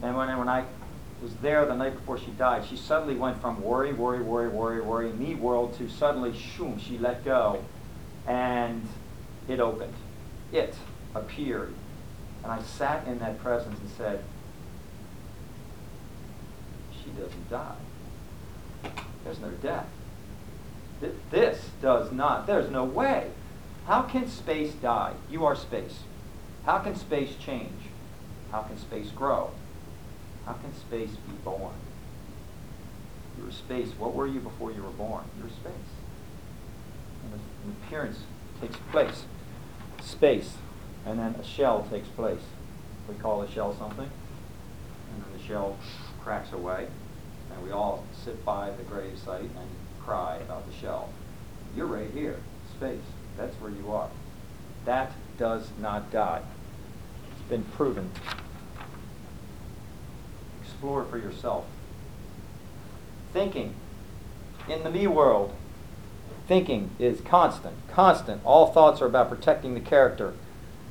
[0.00, 0.64] And when, when I
[1.22, 4.80] was there the night before she died, she suddenly went from worry, worry, worry, worry,
[4.80, 7.64] worry, me world to suddenly, shoom, she let go.
[8.26, 8.86] And
[9.48, 9.94] it opened.
[10.52, 10.74] It
[11.14, 11.72] appeared.
[12.42, 14.22] And I sat in that presence and said,
[17.02, 17.76] she doesn't die.
[19.24, 19.86] There's no death.
[21.30, 22.46] This does not.
[22.46, 23.30] There's no way.
[23.86, 25.14] How can space die?
[25.30, 26.00] You are space.
[26.64, 27.82] How can space change?
[28.50, 29.50] How can space grow?
[30.46, 31.74] How can space be born?
[33.36, 33.88] You were space.
[33.98, 35.24] What were you before you were born?
[35.36, 35.72] You were space.
[37.32, 38.20] An appearance
[38.60, 39.24] takes place.
[40.00, 40.54] Space.
[41.04, 42.40] And then a shell takes place.
[43.08, 44.08] We call a shell something.
[44.08, 45.76] And then the shell
[46.22, 46.86] cracks away.
[47.52, 49.68] And we all sit by the grave site and
[50.02, 51.10] cry about the shell.
[51.76, 52.38] You're right here.
[52.76, 53.00] Space.
[53.36, 54.08] That's where you are.
[54.84, 56.42] That does not die.
[57.32, 58.10] It's been proven.
[60.76, 61.64] Explore for yourself.
[63.32, 63.74] Thinking.
[64.68, 65.54] In the me world,
[66.46, 67.76] thinking is constant.
[67.88, 68.42] Constant.
[68.44, 70.34] All thoughts are about protecting the character.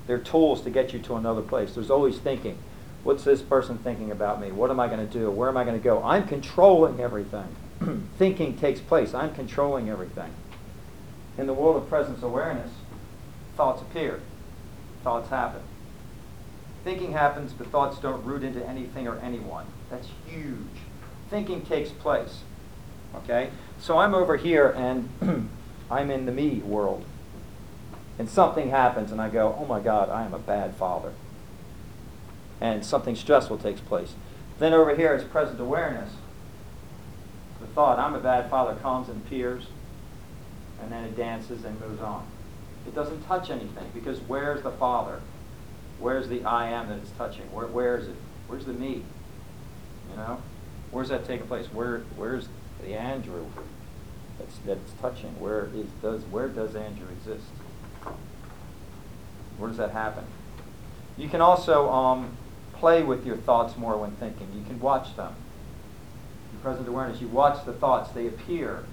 [0.07, 1.75] They're tools to get you to another place.
[1.75, 2.57] There's always thinking.
[3.03, 4.51] What's this person thinking about me?
[4.51, 5.29] What am I going to do?
[5.29, 6.01] Where am I going to go?
[6.01, 7.55] I'm controlling everything.
[8.17, 9.13] thinking takes place.
[9.13, 10.31] I'm controlling everything.
[11.37, 12.71] In the world of presence awareness,
[13.55, 14.21] thoughts appear,
[15.03, 15.61] thoughts happen.
[16.83, 19.65] Thinking happens, but thoughts don't root into anything or anyone.
[19.95, 20.57] That's huge.
[21.29, 22.41] Thinking takes place.
[23.15, 23.49] Okay?
[23.79, 25.09] So I'm over here and
[25.91, 27.05] I'm in the me world.
[28.19, 31.13] And something happens and I go, oh my God, I am a bad father.
[32.59, 34.13] And something stressful takes place.
[34.59, 36.13] Then over here is present awareness.
[37.61, 39.67] The thought, I'm a bad father, comes and appears
[40.81, 42.27] and then it dances and moves on.
[42.85, 45.21] It doesn't touch anything because where's the Father?
[45.99, 47.51] Where's the I am that it's touching?
[47.53, 48.15] Where, where is it?
[48.47, 49.03] Where's the me?
[50.15, 50.41] You know?
[50.91, 51.67] Where's that taking place?
[51.67, 52.47] Where, where's
[52.81, 53.45] the Andrew
[54.39, 55.39] that's, that's touching?
[55.39, 57.45] Where is does where does Andrew exist?
[59.57, 60.25] Where does that happen?
[61.17, 62.37] You can also um,
[62.73, 64.47] play with your thoughts more when thinking.
[64.55, 65.35] You can watch them.
[66.53, 68.83] In present awareness, you watch the thoughts; they appear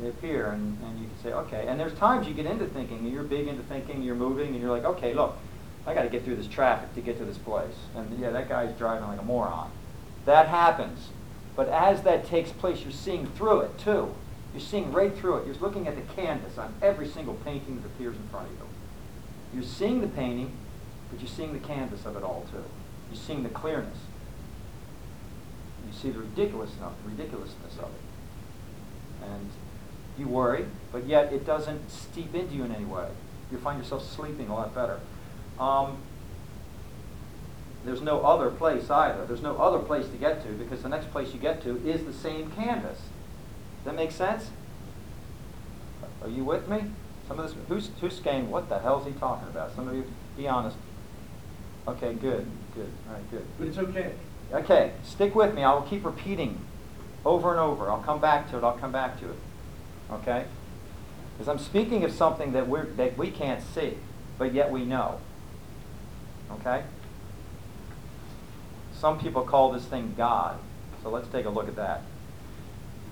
[0.00, 1.66] they appear, and, and you can say, okay.
[1.68, 4.60] And there's times you get into thinking, and you're big into thinking, you're moving, and
[4.60, 5.36] you're like, okay, look,
[5.86, 7.74] I got to get through this traffic to get to this place.
[7.94, 9.70] And yeah, that guy's driving like a moron.
[10.24, 11.08] That happens.
[11.56, 14.14] But as that takes place, you're seeing through it too.
[14.52, 15.46] You're seeing right through it.
[15.46, 18.66] You're looking at the canvas on every single painting that appears in front of you.
[19.52, 20.52] You're seeing the painting,
[21.10, 22.64] but you're seeing the canvas of it all too.
[23.10, 23.98] You're seeing the clearness.
[25.86, 29.28] You see the ridiculousness, ridiculousness of it.
[29.28, 29.50] And
[30.18, 33.08] you worry, but yet it doesn't steep into you in any way.
[33.52, 35.00] You find yourself sleeping a lot better.
[35.58, 35.98] Um,
[37.84, 39.24] there's no other place either.
[39.26, 42.04] There's no other place to get to because the next place you get to is
[42.04, 42.98] the same canvas.
[42.98, 44.50] Does that make sense?
[46.22, 46.84] Are you with me?
[47.28, 49.74] Some of this, who's, who's saying, what the hell is he talking about?
[49.74, 50.04] Some of you,
[50.36, 50.76] be honest.
[51.86, 53.44] Okay, good, good, all right, good.
[53.58, 54.12] But it's okay.
[54.52, 55.62] Okay, stick with me.
[55.62, 56.60] I will keep repeating
[57.24, 57.90] over and over.
[57.90, 58.64] I'll come back to it.
[58.64, 59.36] I'll come back to it.
[60.10, 60.44] Okay?
[61.32, 63.98] Because I'm speaking of something that, we're, that we can't see,
[64.38, 65.18] but yet we know.
[66.50, 66.82] Okay?
[68.94, 70.58] Some people call this thing God.
[71.02, 72.02] So let's take a look at that.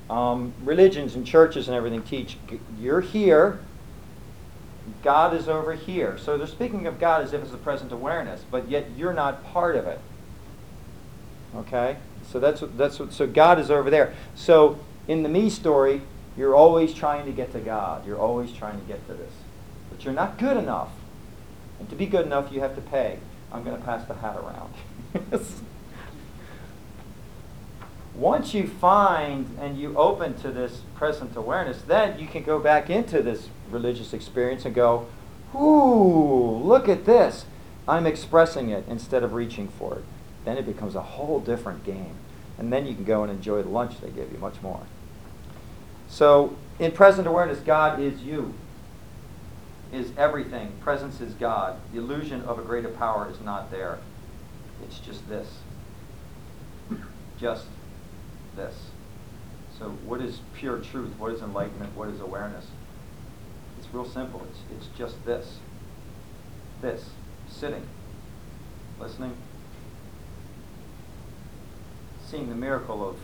[0.09, 2.37] Um, religions and churches and everything teach
[2.79, 3.61] you're here,
[5.03, 6.19] God is over here.
[6.19, 9.45] So they're speaking of God as if it's a present awareness, but yet you're not
[9.45, 10.01] part of it.
[11.57, 11.97] Okay?
[12.31, 14.15] So that's what, that's what, so God is over there.
[14.35, 16.03] So in the me story,
[16.37, 18.07] you're always trying to get to God.
[18.07, 19.33] You're always trying to get to this.
[19.91, 20.91] But you're not good enough.
[21.83, 23.19] And to be good enough, you have to pay.
[23.51, 24.73] I'm going to pass the hat around.
[28.15, 32.89] Once you find and you open to this present awareness, then you can go back
[32.89, 35.09] into this religious experience and go,
[35.57, 37.47] ooh, look at this.
[37.89, 40.05] I'm expressing it instead of reaching for it.
[40.45, 42.15] Then it becomes a whole different game.
[42.59, 44.83] And then you can go and enjoy the lunch they give you much more.
[46.09, 48.55] So, in present awareness, God is you,
[49.93, 50.73] is everything.
[50.81, 51.79] Presence is God.
[51.93, 53.99] The illusion of a greater power is not there.
[54.85, 55.49] It's just this.
[57.39, 57.67] Just
[58.57, 58.75] this.
[59.79, 61.13] So, what is pure truth?
[61.19, 61.95] What is enlightenment?
[61.97, 62.67] What is awareness?
[63.79, 64.47] It's real simple.
[64.51, 65.59] It's, it's just this.
[66.81, 67.11] This.
[67.49, 67.87] Sitting.
[69.01, 69.37] Listening.
[72.25, 73.17] Seeing the miracle of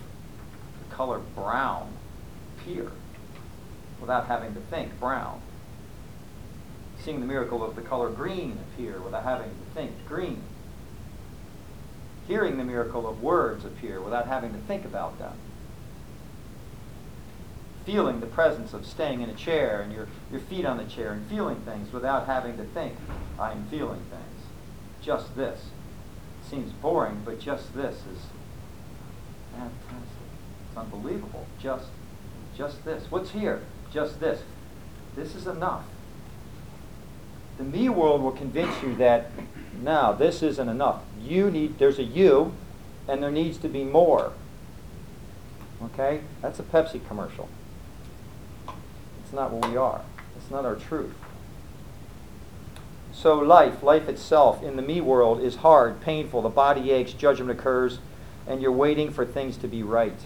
[0.86, 1.92] the color brown
[2.56, 2.90] appear
[4.00, 5.40] without having to think brown.
[7.08, 10.42] Seeing the miracle of the color green appear without having to think green.
[12.26, 15.32] Hearing the miracle of words appear without having to think about them
[17.86, 21.12] feeling the presence of staying in a chair and your, your feet on the chair
[21.12, 22.94] and feeling things without having to think,
[23.38, 24.44] I am feeling things.
[25.00, 25.70] Just this.
[26.50, 28.18] Seems boring, but just this is
[29.52, 30.28] fantastic.
[30.68, 31.46] It's unbelievable.
[31.58, 31.86] Just,
[32.54, 33.10] just this.
[33.10, 33.62] What's here?
[33.90, 34.42] Just this.
[35.16, 35.86] This is enough.
[37.58, 39.30] The me world will convince you that
[39.82, 41.02] no, this isn't enough.
[41.20, 42.52] You need, there's a you,
[43.06, 44.32] and there needs to be more.
[45.84, 46.20] Okay?
[46.40, 47.48] That's a Pepsi commercial.
[49.22, 50.02] It's not what we are.
[50.36, 51.14] It's not our truth.
[53.12, 57.50] So life, life itself in the me world is hard, painful, the body aches, judgment
[57.50, 57.98] occurs,
[58.46, 60.18] and you're waiting for things to be right.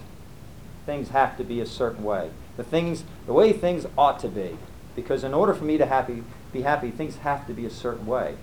[0.85, 2.29] Things have to be a certain way.
[2.55, 4.57] The things the way things ought to be.
[4.95, 8.05] Because in order for me to happy be happy, things have to be a certain
[8.05, 8.37] way.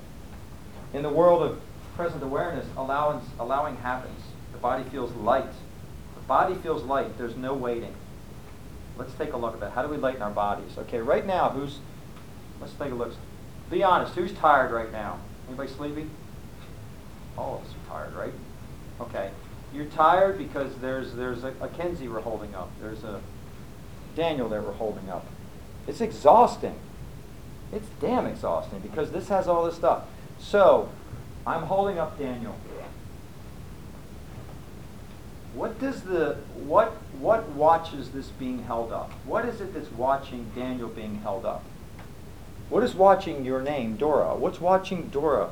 [0.93, 1.61] In the world of
[1.97, 4.21] present awareness, allowance, allowing happens.
[4.53, 5.53] The body feels light.
[6.17, 7.17] The body feels light.
[7.17, 7.95] There's no waiting.
[8.99, 9.73] Let's take a look at that.
[9.73, 10.77] How do we lighten our bodies?
[10.77, 11.79] Okay, right now, who's,
[12.61, 13.15] let's take a look.
[13.71, 15.21] Be honest, who's tired right now?
[15.47, 16.11] Anybody sleepy?
[17.39, 18.35] All of us are tired, right?
[19.01, 19.31] Okay.
[19.73, 22.71] You're tired because there's, there's a, a Kenzie we're holding up.
[22.81, 23.21] There's a
[24.17, 25.25] Daniel there we're holding up.
[25.87, 26.75] It's exhausting.
[27.73, 30.05] It's damn exhausting because this has all this stuff.
[30.39, 30.89] So,
[31.47, 32.57] I'm holding up Daniel.
[35.55, 39.11] What does the what what watches this being held up?
[39.25, 41.65] What is it that's watching Daniel being held up?
[42.69, 44.37] What is watching your name, Dora?
[44.37, 45.51] What's watching Dora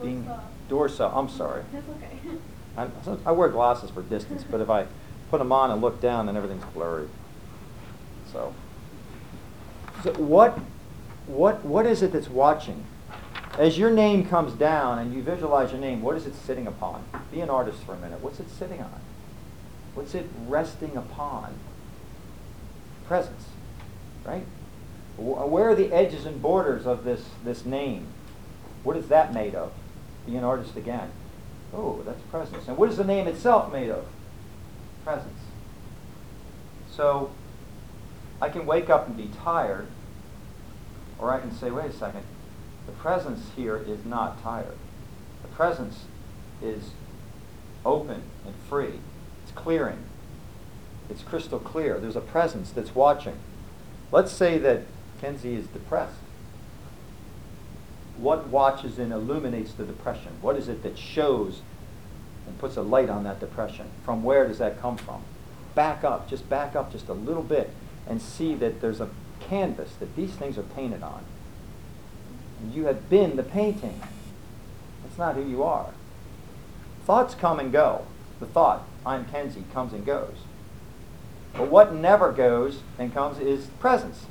[0.00, 0.30] being
[0.68, 1.12] Dorsa?
[1.12, 1.64] I'm sorry.
[1.72, 2.38] That's okay.
[2.76, 2.92] I'm,
[3.26, 4.86] I wear glasses for distance, but if I
[5.28, 7.08] put them on and look down, then everything's blurry.
[8.32, 8.54] So,
[10.04, 10.58] so what
[11.26, 12.84] what what is it that's watching?
[13.58, 17.04] As your name comes down and you visualize your name, what is it sitting upon?
[17.30, 18.20] Be an artist for a minute.
[18.20, 19.00] What's it sitting on?
[19.94, 21.54] What's it resting upon?
[23.06, 23.44] Presence,
[24.24, 24.46] right?
[25.18, 28.06] Where are the edges and borders of this, this name?
[28.82, 29.72] What is that made of?
[30.26, 31.10] Be an artist again.
[31.74, 32.68] Oh, that's presence.
[32.68, 34.06] And what is the name itself made of?
[35.04, 35.40] Presence.
[36.90, 37.30] So
[38.40, 39.88] I can wake up and be tired,
[41.18, 42.22] or I can say, wait a second,
[42.86, 44.76] the presence here is not tired.
[45.42, 46.04] The presence
[46.60, 46.90] is
[47.84, 49.00] open and free
[49.42, 49.98] It's clearing.
[51.10, 51.98] It's crystal clear.
[51.98, 53.36] There's a presence that's watching.
[54.10, 54.82] Let's say that
[55.20, 56.18] Kenzie is depressed.
[58.16, 60.32] What watches and illuminates the depression?
[60.40, 61.60] What is it that shows
[62.46, 63.86] and puts a light on that depression?
[64.04, 65.22] From where does that come from?
[65.74, 67.70] Back up, just back up just a little bit
[68.06, 69.08] and see that there's a
[69.52, 71.22] canvas that these things are painted on.
[72.62, 74.00] And you have been the painting.
[75.02, 75.90] That's not who you are.
[77.04, 78.06] Thoughts come and go.
[78.40, 80.36] The thought, I'm Kenzie comes and goes.
[81.52, 84.24] But what never goes and comes is presence.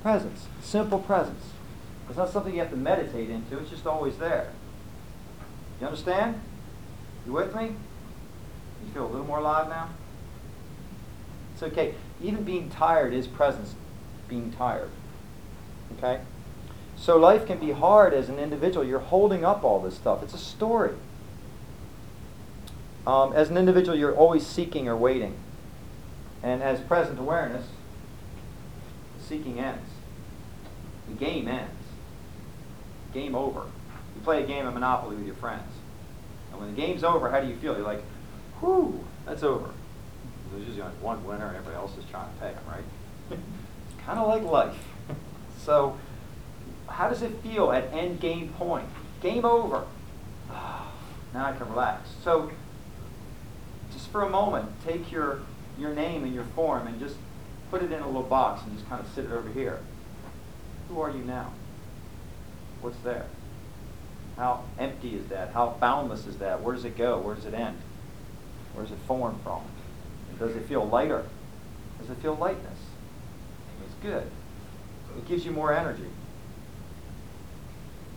[0.00, 0.46] Presence.
[0.62, 1.50] Simple presence.
[2.08, 4.52] It's not something you have to meditate into, it's just always there.
[5.82, 6.40] You understand?
[7.26, 7.74] You with me?
[8.86, 9.90] You feel a little more alive now?
[11.52, 11.94] It's okay.
[12.22, 13.74] Even being tired is presence,
[14.28, 14.90] being tired.
[15.98, 16.20] Okay?
[16.96, 18.84] So life can be hard as an individual.
[18.84, 20.22] You're holding up all this stuff.
[20.22, 20.94] It's a story.
[23.06, 25.36] Um, as an individual, you're always seeking or waiting.
[26.42, 27.66] And as present awareness,
[29.18, 29.90] the seeking ends.
[31.08, 31.70] The game ends.
[33.14, 33.60] Game over.
[34.14, 35.72] You play a game of Monopoly with your friends.
[36.50, 37.74] And when the game's over, how do you feel?
[37.74, 38.02] You're like,
[38.60, 39.70] whew, That's over.
[40.52, 43.38] There's usually only one winner and everybody else is trying to peg them, right?
[44.06, 44.78] kind of like life.
[45.58, 45.98] so,
[46.88, 48.88] how does it feel at end game point?
[49.20, 49.84] Game over.
[50.48, 52.08] now I can relax.
[52.22, 52.52] So,
[53.92, 55.40] just for a moment, take your,
[55.78, 57.16] your name and your form and just
[57.70, 59.80] put it in a little box and just kind of sit it over here.
[60.88, 61.52] Who are you now?
[62.80, 63.26] What's there?
[64.36, 65.52] How empty is that?
[65.52, 66.62] How boundless is that?
[66.62, 67.18] Where does it go?
[67.18, 67.78] Where does it end?
[68.74, 69.62] Where does it form from?
[70.38, 71.24] Does it feel lighter?
[71.98, 72.75] Does it feel lightness?
[73.96, 74.30] It's good.
[75.16, 76.08] It gives you more energy.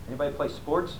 [0.08, 0.96] Anybody play sports?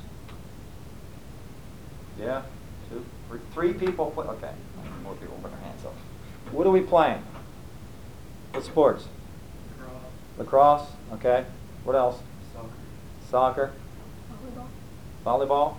[2.18, 2.42] Yeah?
[2.88, 3.04] Two?
[3.28, 4.26] Three, three people play?
[4.26, 4.52] Okay.
[5.02, 5.94] More people put their hands up.
[6.52, 7.22] What are we playing?
[8.52, 9.06] What sports?
[10.38, 10.86] Lacrosse.
[10.86, 10.88] Lacrosse?
[11.14, 11.44] Okay.
[11.84, 12.20] What else?
[12.52, 12.68] Soccer.
[13.30, 13.72] Soccer?
[15.24, 15.46] Volleyball.
[15.48, 15.74] Volleyball?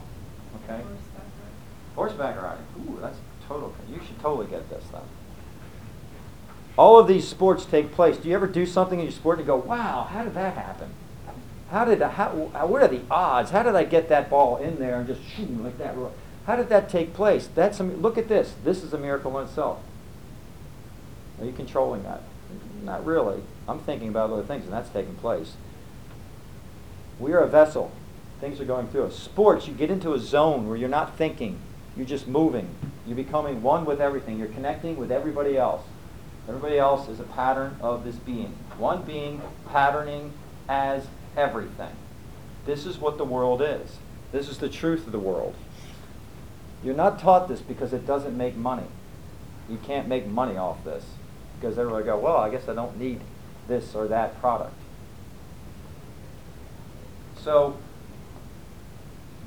[0.64, 0.82] Okay.
[0.84, 2.36] Horseback riding.
[2.36, 2.66] Horseback riding.
[2.80, 3.74] Ooh, that's total.
[3.89, 5.02] You should totally get this then.
[6.82, 8.17] All of these sports take place.
[8.17, 10.55] Do you ever do something in your sport and you go, "Wow, how did that
[10.55, 10.89] happen?
[11.69, 12.29] How did how,
[12.65, 13.51] what are the odds?
[13.51, 15.95] How did I get that ball in there and just shoot like that?
[16.47, 17.47] How did that take place?
[17.53, 18.55] That's a, look at this.
[18.63, 19.77] This is a miracle in itself.
[21.39, 22.23] Are you controlling that?
[22.84, 23.43] Not really.
[23.67, 25.53] I'm thinking about other things, and that's taking place.
[27.19, 27.91] We are a vessel.
[28.39, 29.19] Things are going through us.
[29.19, 31.59] Sports, you get into a zone where you're not thinking.
[31.95, 32.73] You're just moving.
[33.05, 34.39] You're becoming one with everything.
[34.39, 35.84] You're connecting with everybody else.
[36.47, 38.55] Everybody else is a pattern of this being.
[38.77, 40.33] One being patterning
[40.67, 41.95] as everything.
[42.65, 43.97] This is what the world is.
[44.31, 45.55] This is the truth of the world.
[46.83, 48.87] You're not taught this because it doesn't make money.
[49.69, 51.05] You can't make money off this
[51.59, 53.21] because everybody go, well, I guess I don't need
[53.67, 54.73] this or that product.
[57.37, 57.77] So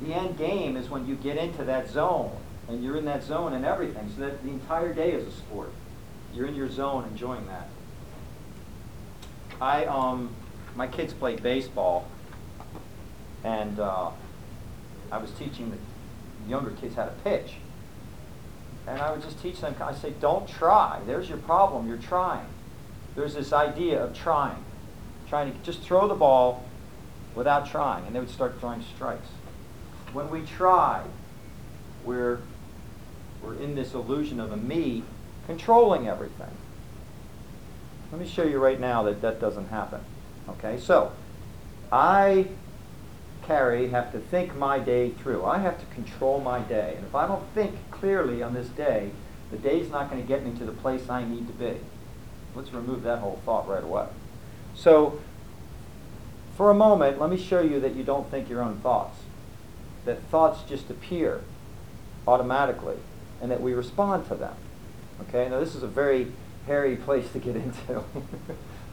[0.00, 2.36] the end game is when you get into that zone
[2.68, 4.10] and you're in that zone and everything.
[4.14, 5.70] So that the entire day is a sport.
[6.34, 7.68] You're in your zone enjoying that.
[9.60, 10.34] I um
[10.74, 12.08] my kids played baseball
[13.44, 14.10] and uh,
[15.12, 17.54] I was teaching the younger kids how to pitch.
[18.86, 21.00] And I would just teach them, I say, don't try.
[21.06, 21.86] There's your problem.
[21.86, 22.46] You're trying.
[23.14, 24.64] There's this idea of trying.
[25.28, 26.64] Trying to just throw the ball
[27.34, 28.06] without trying.
[28.06, 29.28] And they would start throwing strikes.
[30.12, 31.04] When we try,
[32.04, 32.40] we're,
[33.42, 35.04] we're in this illusion of a me
[35.46, 36.50] controlling everything.
[38.10, 40.00] Let me show you right now that that doesn't happen.
[40.48, 41.12] Okay, so
[41.90, 42.48] I,
[43.44, 45.44] Carrie, have to think my day through.
[45.44, 46.94] I have to control my day.
[46.96, 49.10] And if I don't think clearly on this day,
[49.50, 51.78] the day's not going to get me to the place I need to be.
[52.54, 54.06] Let's remove that whole thought right away.
[54.74, 55.20] So,
[56.56, 59.18] for a moment, let me show you that you don't think your own thoughts.
[60.04, 61.42] That thoughts just appear
[62.26, 62.96] automatically
[63.40, 64.54] and that we respond to them.
[65.22, 66.32] Okay, now this is a very
[66.66, 68.02] hairy place to get into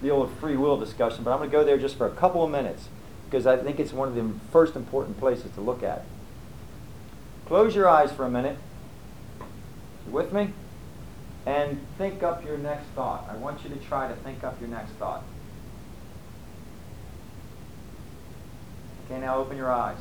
[0.02, 2.44] the old free will discussion, but I'm going to go there just for a couple
[2.44, 2.90] of minutes
[3.26, 6.04] because I think it's one of the first important places to look at.
[7.46, 8.58] Close your eyes for a minute.
[10.06, 10.50] You with me?
[11.46, 13.28] And think up your next thought.
[13.30, 15.24] I want you to try to think up your next thought.
[19.06, 20.00] Okay, now open your eyes.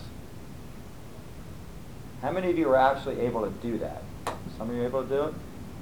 [2.22, 4.02] How many of you are actually able to do that?
[4.58, 5.34] Some of you are able to do it?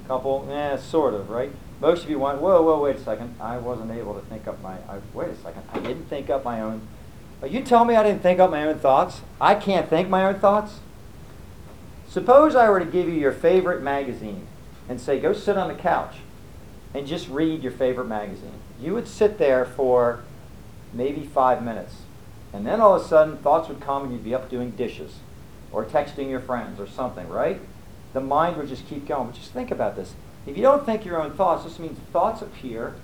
[0.09, 0.47] Couple?
[0.49, 1.51] Yeah, sort of, right?
[1.79, 3.35] Most of you went, whoa, whoa, wait a second.
[3.39, 5.61] I wasn't able to think up my, I, wait a second.
[5.71, 6.81] I didn't think up my own.
[7.43, 9.21] Are you telling me I didn't think up my own thoughts?
[9.39, 10.79] I can't think my own thoughts?
[12.07, 14.47] Suppose I were to give you your favorite magazine
[14.89, 16.15] and say, go sit on the couch
[16.95, 18.59] and just read your favorite magazine.
[18.81, 20.23] You would sit there for
[20.91, 21.97] maybe five minutes.
[22.51, 25.17] And then all of a sudden, thoughts would come and you'd be up doing dishes
[25.71, 27.61] or texting your friends or something, right?
[28.13, 29.27] The mind would just keep going.
[29.27, 30.15] But just think about this.
[30.45, 32.95] If you don't think your own thoughts, this means thoughts appear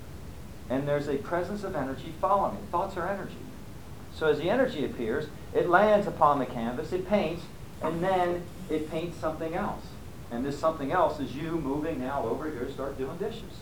[0.69, 2.63] and there's a presence of energy following it.
[2.71, 3.37] Thoughts are energy.
[4.13, 7.43] So as the energy appears, it lands upon the canvas, it paints,
[7.81, 9.83] and then it paints something else.
[10.31, 13.61] And this something else is you moving now over here to start doing dishes.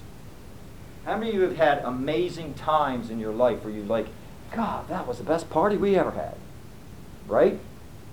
[1.05, 4.07] How many of you have had amazing times in your life where you like,
[4.55, 6.35] God, that was the best party we ever had?
[7.27, 7.59] Right?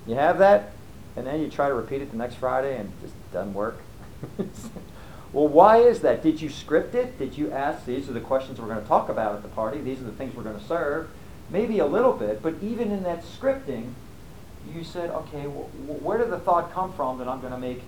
[0.05, 0.73] You have that,
[1.15, 3.77] and then you try to repeat it the next Friday and it just doesn't work.
[5.33, 6.23] well, why is that?
[6.23, 7.17] Did you script it?
[7.17, 9.79] Did you ask, these are the questions we're going to talk about at the party,
[9.81, 11.09] these are the things we're going to serve?
[11.49, 13.93] Maybe a little bit, but even in that scripting,
[14.73, 17.81] you said, okay, where did the thought come from that I'm going to make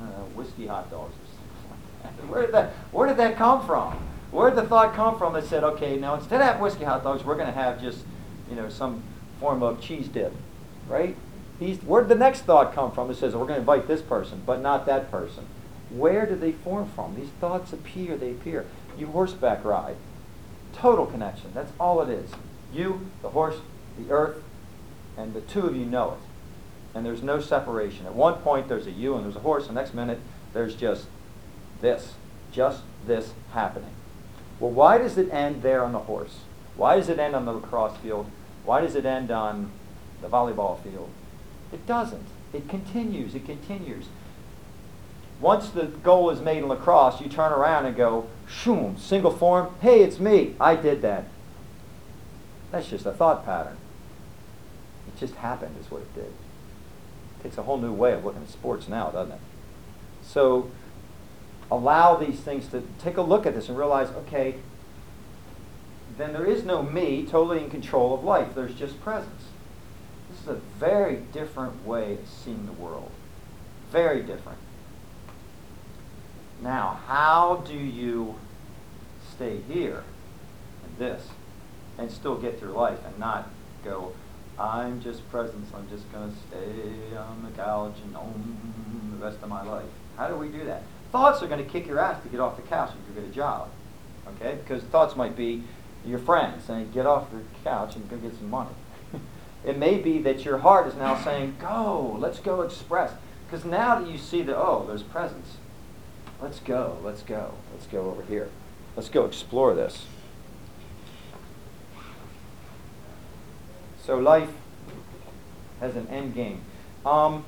[0.00, 0.04] uh,
[0.34, 1.14] whiskey hot dogs?
[1.14, 3.98] or something?" where did that Where did that come from?
[4.30, 7.02] Where did the thought come from that said, okay, now instead of having whiskey hot
[7.02, 8.04] dogs, we're going to have just,
[8.48, 9.02] you know, some
[9.40, 10.32] form of cheese dip,
[10.88, 11.16] right?
[11.58, 14.60] Where'd the next thought come from It says we're going to invite this person, but
[14.60, 15.46] not that person?
[15.90, 17.14] Where do they form from?
[17.14, 18.66] These thoughts appear, they appear.
[18.98, 19.96] You horseback ride.
[20.74, 21.52] Total connection.
[21.54, 22.30] That's all it is.
[22.72, 23.56] You, the horse,
[23.98, 24.42] the earth,
[25.16, 26.18] and the two of you know it.
[26.96, 28.06] And there's no separation.
[28.06, 29.66] At one point, there's a you and there's a horse.
[29.66, 30.18] The next minute,
[30.52, 31.06] there's just
[31.80, 32.14] this.
[32.52, 33.90] Just this happening.
[34.58, 36.40] Well, why does it end there on the horse?
[36.76, 38.30] Why does it end on the lacrosse field?
[38.64, 39.70] Why does it end on
[40.20, 41.10] the volleyball field?
[41.72, 42.26] It doesn't.
[42.52, 43.34] It continues.
[43.34, 44.06] It continues.
[45.40, 49.74] Once the goal is made in lacrosse, you turn around and go, shoom, single form,
[49.80, 50.54] hey, it's me.
[50.58, 51.24] I did that.
[52.70, 53.76] That's just a thought pattern.
[55.08, 56.24] It just happened, is what it did.
[56.24, 59.40] It takes a whole new way of looking at sports now, doesn't it?
[60.22, 60.70] So
[61.70, 64.56] allow these things to take a look at this and realize, okay,
[66.16, 68.54] then there is no me totally in control of life.
[68.54, 69.42] There's just presence.
[70.48, 73.10] A very different way of seeing the world.
[73.90, 74.58] Very different.
[76.62, 78.36] Now, how do you
[79.34, 80.04] stay here
[80.84, 81.30] and this
[81.98, 83.50] and still get through life and not
[83.84, 84.12] go,
[84.56, 89.38] I'm just presence, I'm just going to stay on the couch and om the rest
[89.42, 89.90] of my life?
[90.16, 90.84] How do we do that?
[91.10, 93.34] Thoughts are going to kick your ass to get off the couch and get a
[93.34, 93.68] job.
[94.28, 94.58] Okay?
[94.62, 95.64] Because thoughts might be
[96.04, 98.70] your friends saying, get off your couch and go get some money.
[99.66, 103.12] It may be that your heart is now saying, go, let's go express.
[103.46, 105.56] Because now that you see that, oh, there's presence,
[106.40, 108.48] let's go, let's go, let's go over here.
[108.94, 110.06] Let's go explore this.
[114.04, 114.50] So life
[115.80, 116.60] has an end game.
[117.04, 117.44] Um,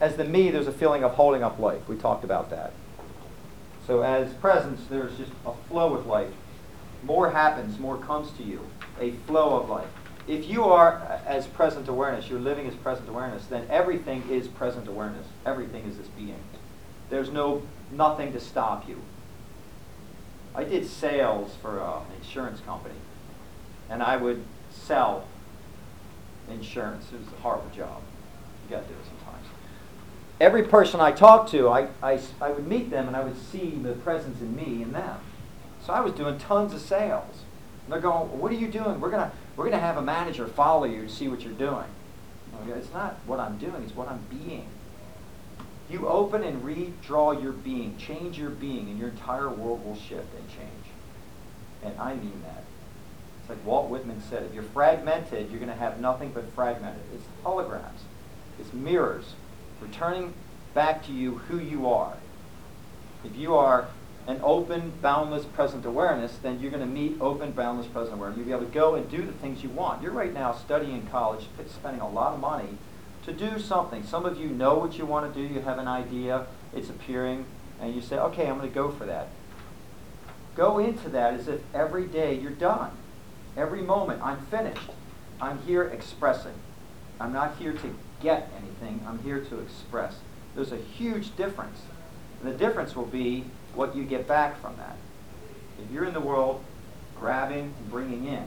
[0.00, 1.86] as the me, there's a feeling of holding up life.
[1.88, 2.72] We talked about that.
[3.86, 6.32] So as presence, there's just a flow with life.
[7.02, 8.66] More happens, more comes to you.
[9.00, 9.88] A flow of life.
[10.26, 14.88] If you are as present awareness, you're living as present awareness, then everything is present
[14.88, 15.26] awareness.
[15.44, 16.42] Everything is this being.
[17.10, 19.02] There's no nothing to stop you.
[20.54, 22.94] I did sales for uh, an insurance company,
[23.90, 25.24] and I would sell
[26.50, 27.06] insurance.
[27.12, 28.00] It was a horrible job.
[28.64, 29.46] You got to do it sometimes.
[30.40, 33.70] Every person I talked to, I, I, I would meet them and I would see
[33.70, 35.18] the presence in me and them.
[35.84, 37.33] So I was doing tons of sales.
[37.84, 39.00] And they're going, what are you doing?
[39.00, 41.86] We're going to we're gonna have a manager follow you to see what you're doing.
[42.68, 44.66] It's not what I'm doing, it's what I'm being.
[45.90, 50.34] You open and redraw your being, change your being, and your entire world will shift
[50.34, 50.70] and change.
[51.82, 52.64] And I mean that.
[53.40, 57.02] It's like Walt Whitman said, if you're fragmented, you're going to have nothing but fragmented.
[57.14, 58.00] It's holograms.
[58.58, 59.34] It's mirrors
[59.80, 60.32] returning
[60.72, 62.16] back to you who you are.
[63.24, 63.88] If you are
[64.26, 68.38] an open, boundless present awareness, then you're going to meet open, boundless present awareness.
[68.38, 70.02] You'll be able to go and do the things you want.
[70.02, 72.78] You're right now studying in college, spending a lot of money
[73.26, 74.02] to do something.
[74.02, 77.44] Some of you know what you want to do, you have an idea, it's appearing,
[77.80, 79.28] and you say, okay, I'm going to go for that.
[80.54, 82.92] Go into that as if every day you're done.
[83.56, 84.90] Every moment, I'm finished.
[85.40, 86.54] I'm here expressing.
[87.20, 90.16] I'm not here to get anything, I'm here to express.
[90.54, 91.82] There's a huge difference.
[92.40, 93.44] And the difference will be
[93.76, 94.96] what you get back from that.
[95.82, 96.62] If you're in the world
[97.18, 98.46] grabbing and bringing in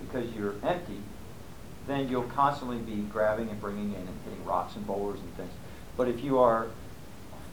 [0.00, 1.00] because you're empty,
[1.86, 5.52] then you'll constantly be grabbing and bringing in and hitting rocks and boulders and things.
[5.96, 6.68] But if you are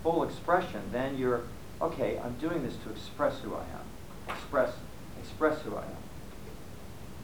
[0.04, 1.42] full expression, then you're,
[1.82, 4.36] okay, I'm doing this to express who I am.
[4.36, 4.74] Express,
[5.22, 6.04] express who I am.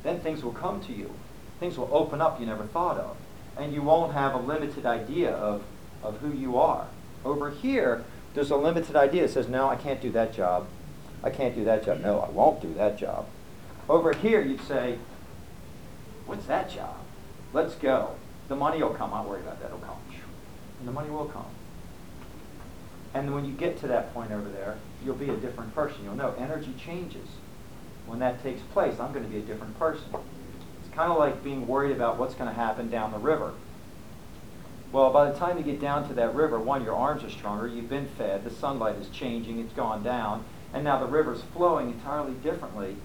[0.03, 1.13] Then things will come to you.
[1.59, 3.15] Things will open up you never thought of.
[3.57, 5.63] And you won't have a limited idea of,
[6.01, 6.87] of who you are.
[7.23, 8.03] Over here,
[8.33, 9.23] there's a limited idea.
[9.23, 10.67] It says, no, I can't do that job.
[11.23, 12.01] I can't do that job.
[12.01, 13.27] No, I won't do that job.
[13.87, 14.97] Over here, you'd say,
[16.25, 16.95] what's that job?
[17.53, 18.15] Let's go.
[18.47, 19.13] The money will come.
[19.13, 19.67] I'll worry about that.
[19.67, 19.97] It'll come.
[20.79, 21.45] And the money will come.
[23.13, 26.03] And when you get to that point over there, you'll be a different person.
[26.03, 27.27] You'll know energy changes.
[28.05, 30.05] When that takes place, I'm going to be a different person.
[30.13, 33.53] It's kind of like being worried about what's going to happen down the river.
[34.93, 37.67] Well, by the time you get down to that river, one, your arms are stronger,
[37.67, 41.89] you've been fed, the sunlight is changing, it's gone down, and now the river's flowing
[41.89, 42.95] entirely differently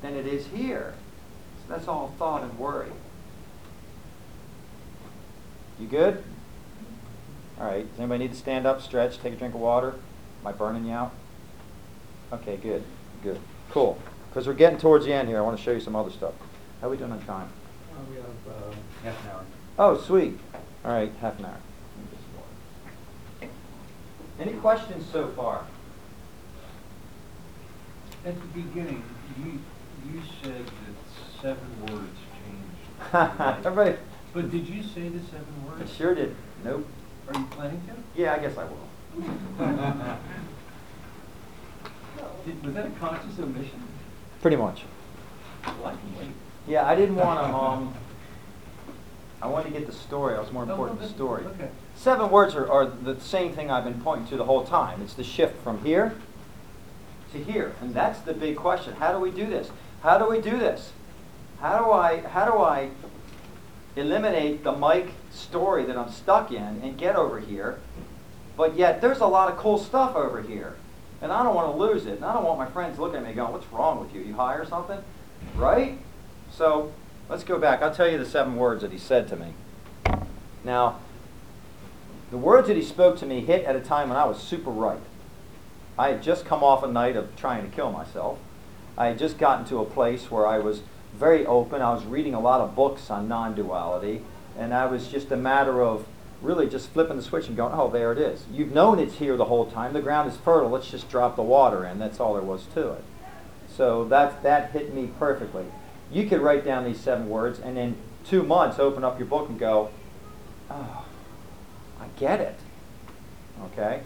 [0.00, 0.94] than it is here.
[1.58, 2.90] So that's all thought and worry.
[5.78, 6.24] You good?
[7.60, 7.88] All right.
[7.90, 9.96] Does anybody need to stand up, stretch, take a drink of water?
[10.40, 11.12] Am I burning you out?
[12.32, 12.82] Okay, good.
[13.22, 13.38] Good.
[13.70, 13.98] Cool.
[14.30, 15.38] Because we're getting towards the end here.
[15.38, 16.32] I want to show you some other stuff.
[16.80, 17.48] How are we doing on time?
[17.92, 19.44] Uh, we have uh, half an hour.
[19.78, 20.38] Oh, sweet.
[20.84, 21.56] All right, half an hour.
[24.40, 25.64] Any questions so far?
[28.26, 29.02] At the beginning,
[29.38, 29.60] you,
[30.12, 33.14] you said that seven words changed.
[33.66, 33.96] Everybody,
[34.32, 35.94] But did you say the seven I words?
[35.94, 36.34] sure did.
[36.64, 36.86] Nope.
[37.28, 38.20] Are you planning to?
[38.20, 38.88] Yeah, I guess I will.
[42.44, 43.82] Did- Was that a conscious omission?
[44.42, 44.82] Pretty much.
[45.64, 46.28] Well, I can wait.
[46.66, 47.94] Yeah, I didn't want to, um,
[49.44, 50.36] I wanted to get the story.
[50.36, 51.44] I was more important no, the story.
[51.44, 51.68] okay.
[51.96, 55.02] Seven words are, are the same thing I've been pointing to the whole time.
[55.02, 56.14] It's the shift from here
[57.32, 57.74] to here.
[57.82, 58.94] And that's the big question.
[58.94, 59.70] How do we do this?
[60.02, 60.92] How do we do this?
[61.60, 62.88] How do I, how do I
[63.96, 67.80] eliminate the Mike story that I'm stuck in and get over here?
[68.56, 70.76] But yet, there's a lot of cool stuff over here.
[71.20, 72.16] And I don't want to lose it.
[72.16, 74.22] And I don't want my friends looking at me going, what's wrong with you?
[74.22, 75.00] You high or something?
[75.54, 75.98] Right?
[76.50, 76.94] So,
[77.28, 77.82] let's go back.
[77.82, 79.54] I'll tell you the seven words that he said to me.
[80.62, 80.98] Now,
[82.30, 84.70] the words that he spoke to me hit at a time when I was super
[84.70, 85.02] ripe.
[85.98, 88.38] I had just come off a night of trying to kill myself.
[88.98, 90.82] I had just gotten to a place where I was
[91.14, 91.80] very open.
[91.80, 94.22] I was reading a lot of books on non duality.
[94.58, 96.06] And I was just a matter of
[96.42, 98.44] really just flipping the switch and going, oh, there it is.
[98.52, 99.92] You've known it's here the whole time.
[99.92, 100.70] The ground is fertile.
[100.70, 101.98] Let's just drop the water in.
[101.98, 103.04] That's all there was to it.
[103.68, 105.66] So that, that hit me perfectly.
[106.10, 109.48] You could write down these seven words and in two months open up your book
[109.48, 109.90] and go,
[110.70, 111.04] oh,
[112.00, 112.58] I get it.
[113.66, 114.02] Okay?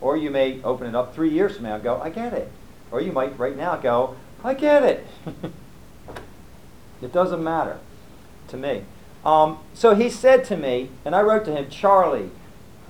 [0.00, 2.50] Or you may open it up three years from now and go, I get it.
[2.90, 5.06] Or you might right now go, I get it.
[7.02, 7.78] it doesn't matter
[8.48, 8.84] to me.
[9.24, 12.30] Um, so he said to me, and I wrote to him, Charlie,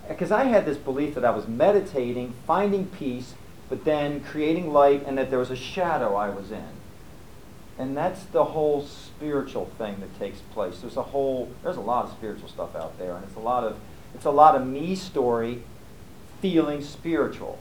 [0.07, 3.35] because I had this belief that I was meditating, finding peace,
[3.69, 6.78] but then creating light, and that there was a shadow I was in.
[7.79, 10.81] And that's the whole spiritual thing that takes place.
[10.81, 13.63] There's a whole, there's a lot of spiritual stuff out there, and it's a lot
[13.63, 13.79] of,
[14.15, 15.63] it's a lot of me story
[16.43, 17.59] feeling spiritual.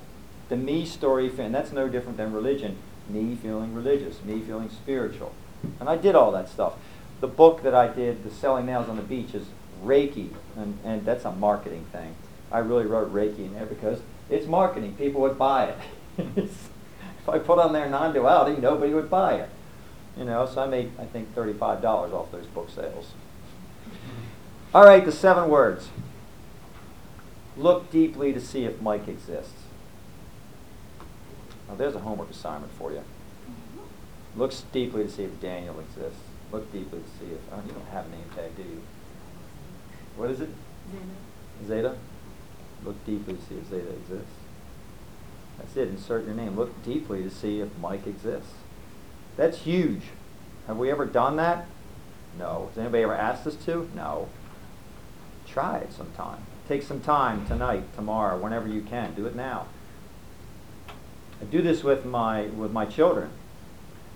[0.49, 2.77] The me story, and that's no different than religion.
[3.07, 5.33] Me feeling religious, me feeling spiritual.
[5.79, 6.73] And I did all that stuff.
[7.21, 9.45] The book that I did, The Selling Nails on the Beach, is
[9.83, 12.15] Reiki, and, and that's a marketing thing.
[12.51, 13.99] I really wrote Reiki in there because
[14.29, 14.95] it's marketing.
[14.95, 15.77] People would buy it.
[16.37, 19.49] if I put on there non-duality, nobody would buy it.
[20.17, 23.13] You know, so I made, I think, $35 off those book sales.
[24.73, 25.89] All right, the seven words.
[27.55, 29.63] Look deeply to see if Mike exists.
[31.67, 33.03] Now, there's a homework assignment for you.
[34.35, 36.19] Look deeply to see if Daniel exists.
[36.51, 37.39] Look deeply to see if.
[37.51, 38.81] Oh, you don't have a name tag, do you?
[40.15, 40.49] What is it?
[40.91, 41.67] Zeta?
[41.67, 41.97] Zeta?
[42.83, 44.33] Look deeply to see if Zeta exists.
[45.57, 45.89] That's it.
[45.89, 46.55] Insert your name.
[46.55, 48.53] Look deeply to see if Mike exists.
[49.37, 50.01] That's huge.
[50.65, 51.67] Have we ever done that?
[52.37, 52.67] No.
[52.69, 53.89] Has anybody ever asked us to?
[53.95, 54.27] No.
[55.47, 56.41] Try it sometime.
[56.67, 59.13] Take some time tonight, tomorrow, whenever you can.
[59.13, 59.67] Do it now.
[61.41, 63.29] I do this with my with my children.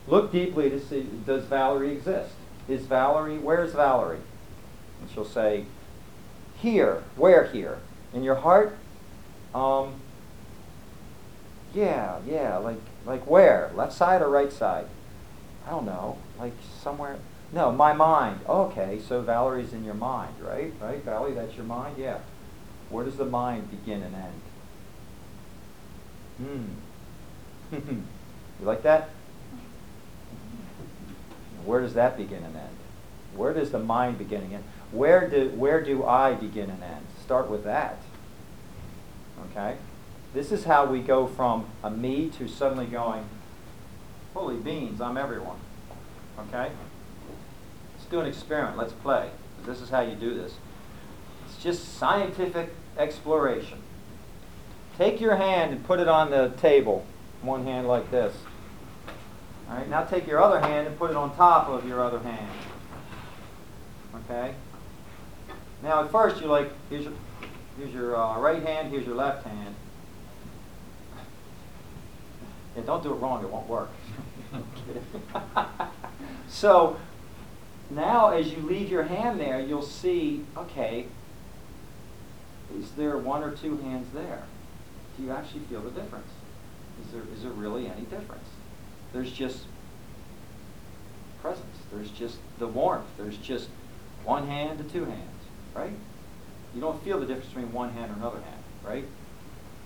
[0.07, 2.33] Look deeply to see does Valerie exist?
[2.67, 4.19] Is Valerie where's Valerie?
[4.99, 5.65] And she'll say,
[6.57, 7.03] Here.
[7.15, 7.77] Where here?
[8.13, 8.77] In your heart?
[9.53, 9.93] Um
[11.73, 13.71] Yeah, yeah, like like where?
[13.75, 14.87] Left side or right side?
[15.67, 16.17] I don't know.
[16.39, 17.17] Like somewhere
[17.53, 18.39] no, my mind.
[18.47, 20.73] Okay, so Valerie's in your mind, right?
[20.79, 21.97] Right, Valerie, that's your mind?
[21.97, 22.19] Yeah.
[22.89, 24.41] Where does the mind begin and end?
[27.71, 27.89] Hmm.
[28.59, 29.09] you like that?
[31.65, 32.75] Where does that begin and end?
[33.35, 34.63] Where does the mind begin and end?
[34.91, 37.05] Where do, where do I begin and end?
[37.23, 37.97] Start with that.
[39.51, 39.75] Okay?
[40.33, 43.25] This is how we go from a me to suddenly going,
[44.33, 45.59] holy beans, I'm everyone.
[46.39, 46.71] Okay?
[47.93, 48.77] Let's do an experiment.
[48.77, 49.29] Let's play.
[49.65, 50.53] This is how you do this.
[51.45, 53.79] It's just scientific exploration.
[54.97, 57.05] Take your hand and put it on the table.
[57.41, 58.35] One hand like this.
[59.69, 62.19] All right, now take your other hand and put it on top of your other
[62.19, 62.51] hand.
[64.15, 64.53] Okay?
[65.81, 67.13] Now at first you're like, here's your,
[67.77, 69.75] here's your uh, right hand, here's your left hand.
[72.75, 73.89] Yeah, don't do it wrong, it won't work.
[76.47, 76.97] so
[77.89, 81.07] now as you leave your hand there, you'll see, okay,
[82.77, 84.43] is there one or two hands there?
[85.17, 86.31] Do you actually feel the difference?
[87.05, 88.47] Is there, is there really any difference?
[89.13, 89.65] There's just
[91.41, 91.77] presence.
[91.91, 93.07] There's just the warmth.
[93.17, 93.67] There's just
[94.23, 95.43] one hand to two hands,
[95.73, 95.93] right?
[96.73, 99.05] You don't feel the difference between one hand or another hand, right?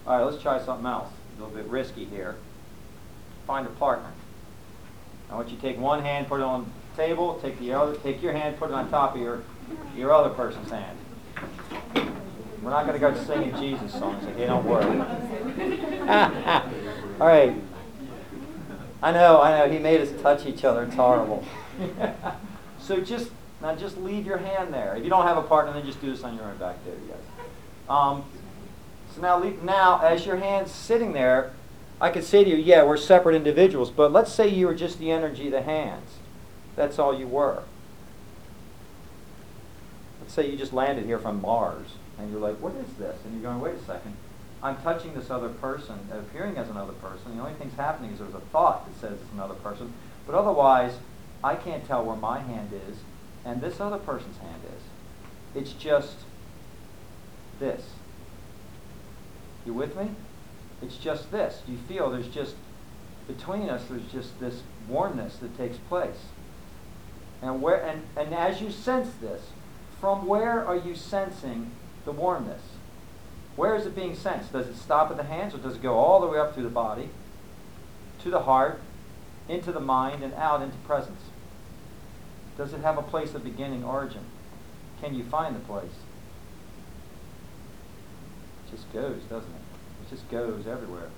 [0.06, 1.10] All right, let's try something else.
[1.38, 2.36] A little bit risky here.
[3.48, 4.12] Find a partner.
[5.30, 7.40] I want you to take one hand, put it on the table.
[7.42, 7.96] Take the other.
[7.96, 9.44] Take your hand, put it on top of your
[9.96, 10.98] your other person's hand.
[12.62, 14.26] We're not going to go singing Jesus songs.
[14.26, 14.86] Okay, don't worry.
[17.20, 17.54] All right.
[19.04, 19.72] I know, I know.
[19.72, 20.84] He made us touch each other.
[20.84, 21.44] It's horrible.
[22.80, 23.30] so just
[23.62, 24.96] now, just leave your hand there.
[24.96, 26.96] If you don't have a partner, then just do this on your own back there,
[26.96, 27.48] you guys.
[27.88, 28.24] Um,
[29.14, 31.54] so now, now, as your hand's sitting there,
[32.00, 35.00] I could say to you, yeah, we're separate individuals, but let's say you were just
[35.00, 36.10] the energy of the hands.
[36.76, 37.64] That's all you were.
[40.22, 41.88] Let's say you just landed here from Mars,
[42.20, 43.18] and you're like, what is this?
[43.24, 44.16] And you're going, wait a second.
[44.62, 47.36] I'm touching this other person, appearing as another person.
[47.36, 49.94] The only thing's happening is there's a thought that says it's another person.
[50.26, 50.98] But otherwise,
[51.44, 52.98] I can't tell where my hand is
[53.46, 55.62] and this other person's hand is.
[55.62, 56.18] It's just
[57.60, 57.84] this.
[59.66, 60.10] You with me?
[60.82, 61.62] It's just this.
[61.68, 62.56] You feel there's just,
[63.28, 66.28] between us, there's just this warmness that takes place.
[67.42, 69.42] And, where, and, and as you sense this,
[70.00, 71.72] from where are you sensing
[72.04, 72.62] the warmness?
[73.56, 74.52] Where is it being sensed?
[74.52, 76.64] Does it stop at the hands or does it go all the way up through
[76.64, 77.10] the body,
[78.22, 78.82] to the heart,
[79.48, 81.22] into the mind, and out into presence?
[82.58, 84.26] Does it have a place of beginning, origin?
[85.02, 85.92] Can you find the place?
[88.66, 89.65] It just goes, doesn't it?
[90.06, 91.10] It just goes everywhere.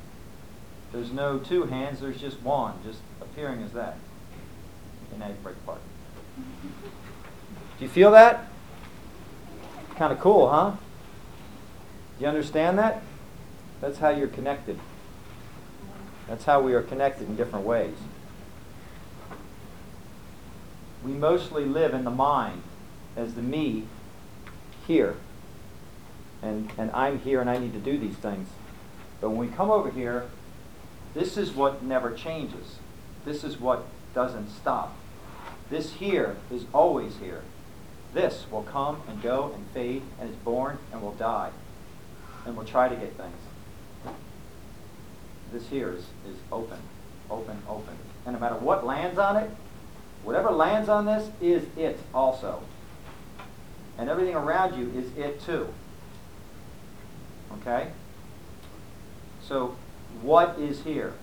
[0.91, 3.97] There's no two hands, there's just one, just appearing as that.
[5.11, 5.81] And now you break apart.
[6.37, 8.47] Do you feel that?
[9.95, 10.71] Kind of cool, huh?
[12.17, 13.01] Do you understand that?
[13.81, 14.79] That's how you're connected.
[16.27, 17.95] That's how we are connected in different ways.
[21.03, 22.63] We mostly live in the mind
[23.15, 23.85] as the me
[24.87, 25.15] here.
[26.41, 28.49] And, and I'm here and I need to do these things.
[29.19, 30.25] But when we come over here,
[31.13, 32.77] this is what never changes.
[33.25, 34.95] This is what doesn't stop.
[35.69, 37.41] This here is always here.
[38.13, 41.51] This will come and go and fade and is born and will die.
[42.45, 44.15] And will try to get things.
[45.51, 46.79] This here is, is open,
[47.29, 47.95] open, open.
[48.25, 49.49] And no matter what lands on it,
[50.23, 52.61] whatever lands on this is it also.
[53.97, 55.73] And everything around you is it too.
[57.61, 57.91] Okay?
[59.47, 59.75] So,
[60.21, 61.13] what is here?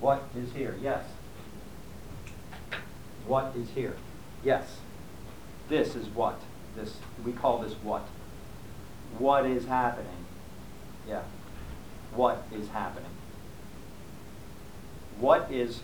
[0.00, 0.76] What is here?
[0.82, 1.04] Yes.
[3.28, 3.94] What is here?
[4.42, 4.78] Yes.
[5.68, 6.40] This is what?
[6.74, 8.08] This we call this what?
[9.18, 10.24] What is happening?
[11.06, 11.22] Yeah.
[12.12, 13.09] What is happening?
[15.20, 15.80] What is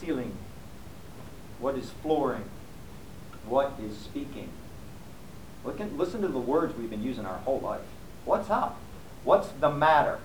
[0.00, 0.36] ceiling?
[1.60, 2.44] What is flooring?
[3.46, 4.48] What is speaking?
[5.64, 7.82] Look at, listen to the words we've been using our whole life.
[8.24, 8.78] What's up?
[9.22, 10.18] What's the matter?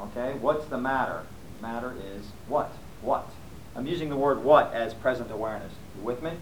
[0.00, 1.22] Okay, what's the matter?
[1.62, 2.72] Matter is what?
[3.00, 3.30] What?
[3.76, 5.72] I'm using the word what as present awareness.
[5.96, 6.32] You with me?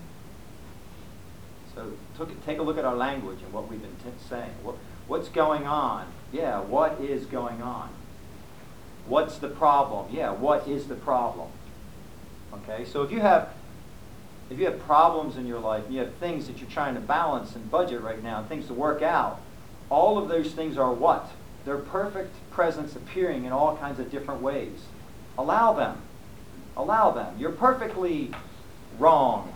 [1.75, 4.53] So took, take a look at our language and what we've been t- saying.
[4.63, 6.07] What, what's going on?
[6.33, 7.91] Yeah, what is going on?
[9.07, 10.07] What's the problem?
[10.13, 11.49] Yeah, what is the problem?
[12.53, 13.49] Okay, so if you have
[14.51, 17.57] if you have problems in your life, you have things that you're trying to balance
[17.57, 19.41] and budget right now, and things to work out,
[19.89, 21.31] all of those things are what?
[21.65, 24.79] They're perfect presence appearing in all kinds of different ways.
[25.39, 26.03] Allow them.
[26.77, 27.35] Allow them.
[27.39, 28.33] You're perfectly
[28.99, 29.55] wrong.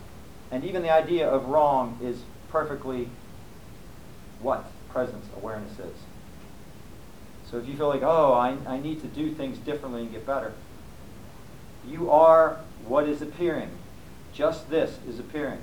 [0.51, 3.09] And even the idea of wrong is perfectly
[4.41, 5.95] what presence awareness is.
[7.49, 10.25] So if you feel like, oh, I, I need to do things differently and get
[10.25, 10.53] better,
[11.87, 13.69] you are what is appearing.
[14.33, 15.61] Just this is appearing.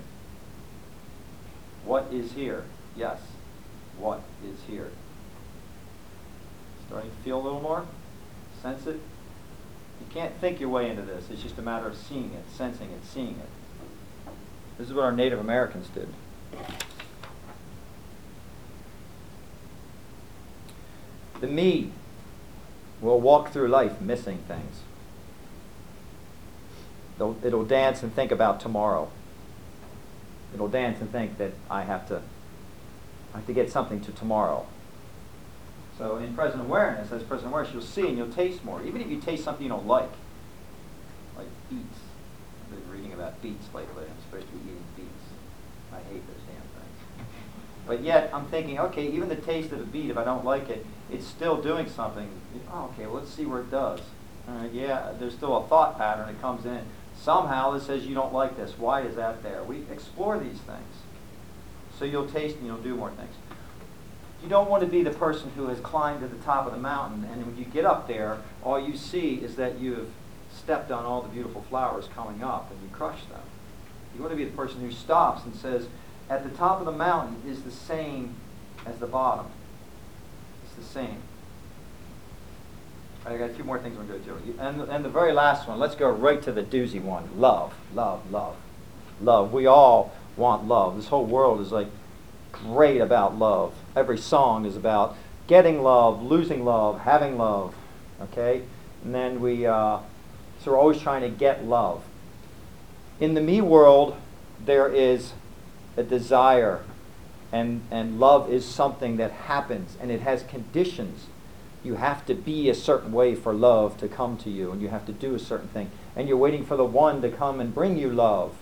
[1.85, 2.65] What is here?
[2.97, 3.21] Yes.
[3.99, 4.91] What is here?
[6.87, 7.87] Starting to feel a little more?
[8.63, 8.99] Sense it?
[10.01, 11.27] You can't think your way into this.
[11.31, 14.33] It's just a matter of seeing it, sensing it, seeing it.
[14.79, 16.09] This is what our Native Americans did.
[21.41, 21.91] The me
[23.01, 24.81] will walk through life missing things.
[27.17, 29.11] It'll, it'll dance and think about tomorrow.
[30.53, 32.23] It'll dance and think that I have to,
[33.33, 34.67] I have to get something to tomorrow.
[35.99, 38.83] So in present awareness, as present awareness, you'll see and you'll taste more.
[38.83, 40.11] Even if you taste something you don't like,
[41.37, 41.99] like beets.
[42.65, 44.05] I've been reading about beets lately.
[44.05, 45.11] I'm supposed to be eating beets.
[45.93, 47.29] I hate those damn things.
[47.87, 50.71] But yet, I'm thinking, okay, even the taste of a beet, if I don't like
[50.71, 52.29] it, it's still doing something.
[52.73, 54.01] Oh, okay, well, let's see where it does.
[54.73, 56.81] Yeah, there's still a thought pattern that comes in.
[57.17, 58.79] Somehow that says you don't like this.
[58.79, 59.63] Why is that there?
[59.63, 60.95] We explore these things.
[61.99, 63.35] So you'll taste and you'll do more things.
[64.43, 66.79] You don't want to be the person who has climbed to the top of the
[66.79, 70.11] mountain, and when you get up there, all you see is that you've
[70.53, 73.41] stepped on all the beautiful flowers coming up and you crush them.
[74.15, 75.87] You want to be the person who stops and says,
[76.29, 78.35] at the top of the mountain is the same
[78.87, 79.47] as the bottom.
[80.65, 81.19] It's the same.
[83.27, 84.59] I got a few more things I'm going to do.
[84.59, 87.29] And, and the very last one, let's go right to the doozy one.
[87.37, 88.57] Love, love, love.
[89.21, 89.53] Love.
[89.53, 90.97] We all want love.
[90.97, 91.89] This whole world is like
[92.53, 93.75] great about love.
[93.97, 95.17] Every song is about
[95.47, 97.75] getting love, losing love, having love.
[98.21, 98.63] Okay?
[99.05, 100.01] And then we, uh,
[100.61, 102.03] so we're always trying to get love.
[103.21, 104.17] In the me world,
[104.65, 105.33] there is
[105.97, 106.83] a desire,
[107.53, 111.27] and, and love is something that happens, and it has conditions
[111.85, 114.89] you have to be a certain way for love to come to you, and you
[114.89, 115.91] have to do a certain thing.
[116.17, 118.57] And you're waiting for the one to come and bring you love.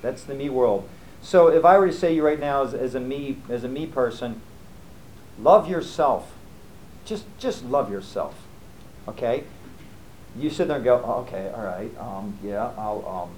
[0.00, 0.88] That's the me world.
[1.20, 3.64] So if I were to say to you right now as, as a me as
[3.64, 4.40] a me person,
[5.40, 6.32] love yourself.
[7.04, 8.46] Just just love yourself.
[9.08, 9.42] Okay?
[10.38, 13.30] You sit there and go, oh, okay, all right, um, yeah, I'll, um,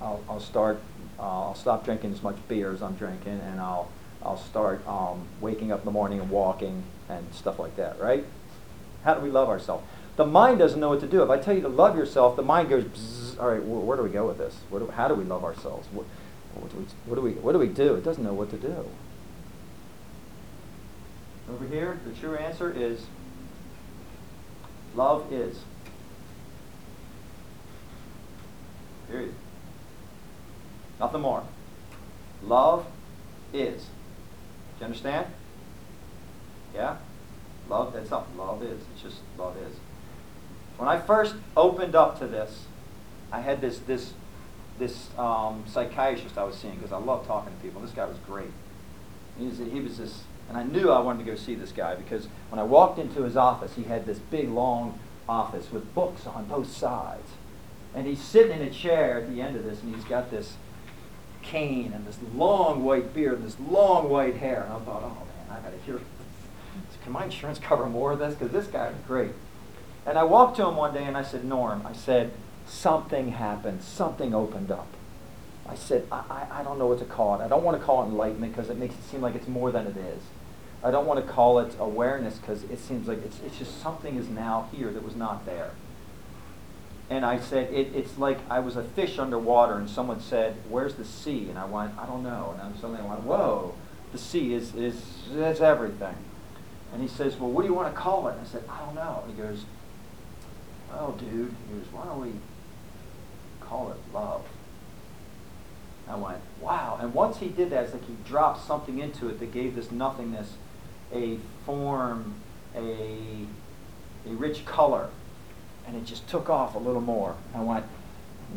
[0.00, 0.80] I'll, I'll start,
[1.18, 3.90] uh, I'll stop drinking as much beer as I'm drinking, and I'll,
[4.22, 8.24] I'll start um, waking up in the morning and walking and stuff like that, right?
[9.04, 9.84] How do we love ourselves?
[10.16, 11.22] The mind doesn't know what to do.
[11.22, 14.02] If I tell you to love yourself, the mind goes, all right, where, where do
[14.02, 14.56] we go with this?
[14.70, 15.86] Do, how do we love ourselves?
[15.92, 16.06] What,
[16.54, 17.94] what, do we, what, do we, what do we do?
[17.94, 18.86] It doesn't know what to do.
[21.50, 23.06] Over here, the true answer is
[24.94, 25.60] love is.
[29.08, 29.34] Period.
[30.98, 31.42] Nothing more.
[32.42, 32.86] Love
[33.52, 33.82] is.
[33.82, 35.26] Do you understand?
[36.74, 36.96] Yeah?
[37.68, 38.80] Love, that's not love is.
[38.94, 39.76] It's just love is.
[40.76, 42.64] When I first opened up to this,
[43.32, 44.12] I had this this
[44.78, 47.80] this um, psychiatrist I was seeing because I love talking to people.
[47.80, 48.50] This guy was great.
[49.38, 51.94] He was, he was this, and I knew I wanted to go see this guy
[51.94, 56.26] because when I walked into his office, he had this big long office with books
[56.26, 57.30] on both sides,
[57.94, 60.56] and he's sitting in a chair at the end of this, and he's got this
[61.46, 65.26] cane and this long white beard and this long white hair, and I thought, oh
[65.48, 66.00] man, I got to hear
[67.06, 68.34] can my insurance cover more of this?
[68.34, 69.30] Because this guy is great.
[70.04, 72.32] And I walked to him one day and I said, Norm, I said,
[72.66, 73.82] something happened.
[73.82, 74.88] Something opened up.
[75.68, 77.44] I said, I, I, I don't know what to call it.
[77.44, 79.70] I don't want to call it enlightenment because it makes it seem like it's more
[79.70, 80.20] than it is.
[80.82, 84.16] I don't want to call it awareness because it seems like it's, it's just something
[84.16, 85.70] is now here that was not there.
[87.08, 90.94] And I said, it, it's like I was a fish underwater and someone said, where's
[90.94, 91.48] the sea?
[91.48, 92.50] And I went, I don't know.
[92.54, 93.74] And I'm suddenly I went, whoa,
[94.12, 95.00] the sea is, is,
[95.32, 96.16] is everything.
[96.92, 98.32] And he says, well, what do you want to call it?
[98.32, 99.22] And I said, I don't know.
[99.24, 99.64] And he goes,
[100.90, 102.32] well, dude, he goes, why don't we
[103.60, 104.44] call it love?
[106.08, 106.98] I went, wow.
[107.00, 109.90] And once he did that, it's like he dropped something into it that gave this
[109.90, 110.54] nothingness
[111.12, 112.34] a form,
[112.74, 113.46] a,
[114.26, 115.10] a rich color.
[115.86, 117.36] And it just took off a little more.
[117.54, 117.86] I went,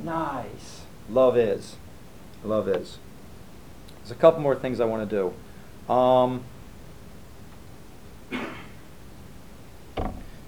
[0.04, 0.82] nice.
[1.10, 1.76] Love is.
[2.44, 2.98] Love is.
[3.98, 5.34] There's a couple more things I want to
[5.88, 5.94] do.
[5.94, 6.44] Um,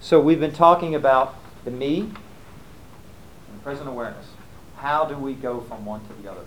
[0.03, 1.99] So we've been talking about the me
[3.51, 4.25] and present awareness.
[4.77, 6.41] How do we go from one to the other?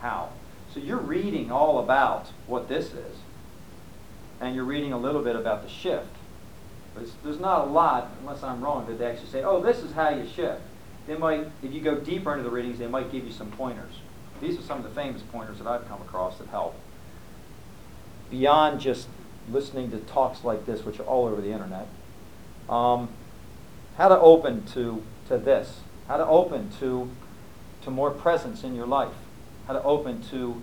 [0.00, 0.30] How?
[0.74, 3.16] So you're reading all about what this is,
[4.40, 6.08] and you're reading a little bit about the shift.
[6.94, 9.92] But there's not a lot, unless I'm wrong, that they actually say, oh, this is
[9.92, 10.60] how you shift.
[11.06, 13.92] They might, if you go deeper into the readings, they might give you some pointers.
[14.40, 16.74] These are some of the famous pointers that I've come across that help.
[18.30, 19.08] Beyond just
[19.50, 21.88] listening to talks like this, which are all over the internet,
[22.68, 23.08] um,
[23.96, 27.10] how to open to, to this, how to open to,
[27.82, 29.14] to more presence in your life,
[29.66, 30.62] how to open to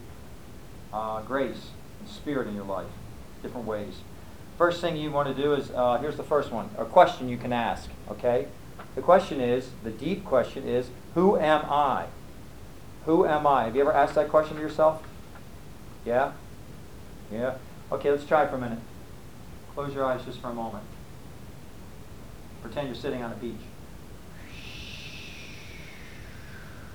[0.93, 2.87] uh, grace and spirit in your life,
[3.41, 3.99] different ways.
[4.57, 7.37] First thing you want to do is, uh, here's the first one, a question you
[7.37, 8.47] can ask, okay?
[8.95, 12.07] The question is, the deep question is, who am I?
[13.05, 13.65] Who am I?
[13.65, 15.03] Have you ever asked that question to yourself?
[16.03, 16.31] Yeah?
[17.31, 17.57] Yeah?
[17.91, 18.79] Okay, let's try for a minute.
[19.75, 20.83] Close your eyes just for a moment.
[22.63, 23.53] Pretend you're sitting on a beach.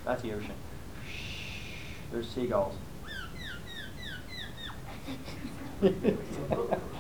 [0.05, 0.57] That's the ocean.
[2.11, 2.75] There's seagulls.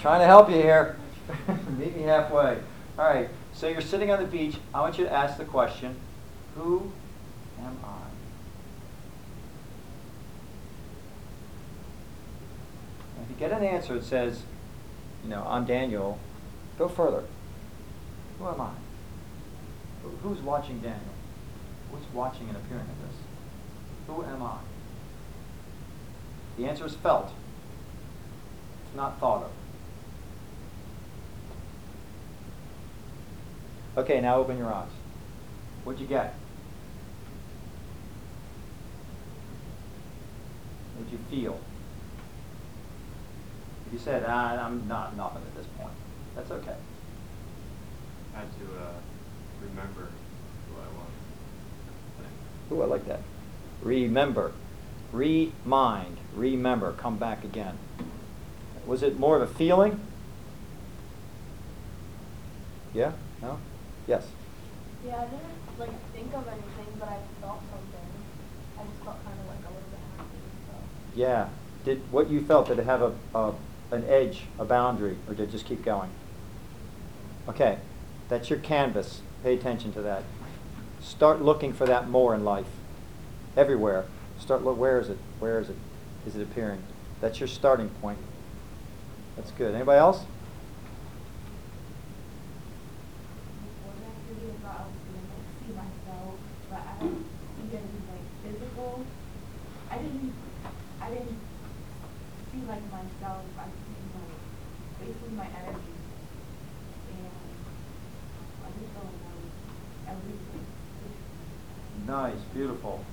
[0.00, 0.96] Trying to help you here.
[1.78, 2.58] Meet me halfway.
[2.98, 3.28] All right.
[3.52, 4.56] So you're sitting on the beach.
[4.72, 5.94] I want you to ask the question,
[6.56, 6.90] who
[7.60, 7.96] am I?
[13.22, 14.42] if you get an answer that says,
[15.22, 16.18] you know, I'm Daniel,
[16.78, 17.24] go further.
[18.38, 18.70] Who am I?
[20.22, 21.00] Who's watching Daniel?
[21.92, 23.16] Who's watching and appearing in this?
[24.06, 24.56] Who am I?
[26.56, 27.32] The answer is felt.
[28.86, 29.50] It's not thought of.
[34.00, 34.88] Okay, now open your eyes.
[35.84, 36.32] What'd you get?
[40.96, 41.60] What'd you feel?
[43.92, 45.92] You said, ah, I'm not nothing at this point.
[46.34, 46.76] That's okay.
[48.34, 48.92] I had to uh,
[49.60, 50.08] remember
[50.68, 52.72] who I was.
[52.72, 53.20] Ooh, I like that.
[53.82, 54.52] Remember.
[55.12, 56.16] Remind.
[56.34, 56.92] Remember.
[56.92, 57.76] Come back again.
[58.86, 60.00] Was it more of a feeling?
[62.94, 63.12] Yeah?
[63.42, 63.58] No?
[64.10, 64.26] Yes.
[65.06, 68.08] Yeah, I didn't like think of anything, but I felt something.
[68.76, 70.38] I just felt kind of like a little bit happy.
[70.66, 70.74] So.
[71.14, 71.48] Yeah.
[71.84, 73.54] Did what you felt did it have a, a
[73.92, 76.10] an edge, a boundary, or did it just keep going?
[77.48, 77.78] Okay,
[78.28, 79.22] that's your canvas.
[79.44, 80.24] Pay attention to that.
[81.00, 82.66] Start looking for that more in life.
[83.56, 84.06] Everywhere.
[84.40, 84.76] Start look.
[84.76, 85.18] Where is it?
[85.38, 85.76] Where is it?
[86.26, 86.82] Is it appearing?
[87.20, 88.18] That's your starting point.
[89.36, 89.72] That's good.
[89.74, 90.24] Anybody else?
[93.80, 96.34] Before the activity, I thought I was gonna like see myself,
[96.68, 97.24] but I don't
[97.56, 98.92] see anything like physical.
[99.90, 100.32] I didn't,
[101.00, 101.40] I didn't
[102.52, 104.36] see like myself, I see like
[105.00, 105.96] basically my energy.
[107.16, 107.32] And
[108.64, 109.52] I just felt like I was
[110.16, 110.66] everything.
[112.10, 113.04] Nice, beautiful.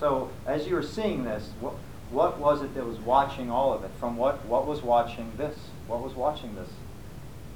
[0.00, 1.74] So as you were seeing this, what,
[2.10, 3.90] what was it that was watching all of it?
[4.00, 5.54] From what, what was watching this?
[5.86, 6.70] What was watching this?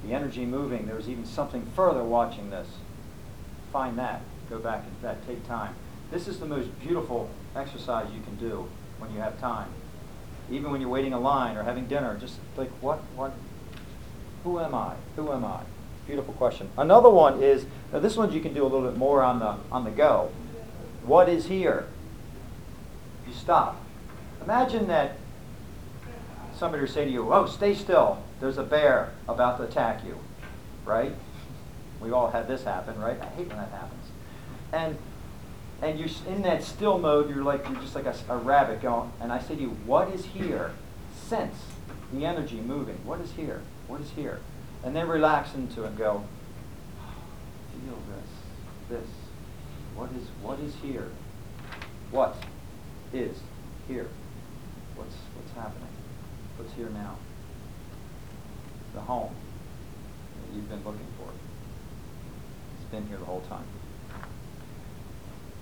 [0.05, 0.85] The energy moving.
[0.85, 2.67] There was even something further watching this.
[3.71, 4.21] Find that.
[4.51, 5.25] Go back into that.
[5.25, 5.73] Take time.
[6.11, 8.69] This is the most beautiful exercise you can do
[8.99, 9.69] when you have time.
[10.51, 13.33] Even when you're waiting a line or having dinner, just like, what, what,
[14.43, 14.93] who am I?
[15.15, 15.61] Who am I?
[16.05, 16.69] Beautiful question.
[16.77, 19.55] Another one is, now this one you can do a little bit more on the,
[19.71, 20.29] on the go.
[21.05, 21.85] What is here?
[23.27, 23.81] You stop.
[24.43, 25.17] Imagine that
[26.55, 28.21] somebody would say to you, oh, stay still.
[28.39, 30.17] There's a bear about to attack you.
[30.85, 31.13] Right?
[32.01, 33.19] We've all had this happen, right?
[33.21, 34.05] I hate when that happens.
[34.71, 34.97] And
[35.81, 39.11] and you're in that still mode, you're like you're just like a rabbit going.
[39.19, 40.71] And I say to you, what is here?
[41.27, 41.55] Sense
[42.13, 42.99] the energy moving.
[43.05, 43.61] What is here?
[43.87, 44.39] What is here?
[44.83, 46.23] And then relax into it and go,
[47.71, 47.97] feel
[48.89, 49.09] this, this.
[49.95, 51.09] What is what is here?
[52.11, 52.35] What
[53.13, 53.37] is
[53.87, 54.07] here?
[54.95, 55.89] What's what's happening?
[56.57, 57.17] What's here now?
[58.93, 59.33] The home
[60.35, 61.29] that you've been looking for.
[62.75, 63.65] It's been here the whole time.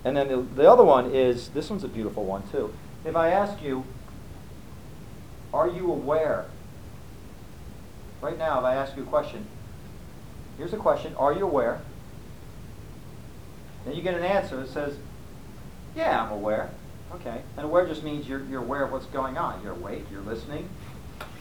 [0.04, 2.74] And then the, the other one is this one's a beautiful one too.
[3.06, 3.86] If I ask you,
[5.54, 6.46] are you aware?
[8.22, 9.48] Right now, if I ask you a question,
[10.58, 11.82] here's a question Are you aware?
[13.86, 14.96] Then you get an answer that says,
[15.96, 16.70] Yeah, I'm aware.
[17.16, 17.42] Okay.
[17.58, 19.62] And aware just means you're, you're aware of what's going on.
[19.64, 20.70] You're awake, you're listening,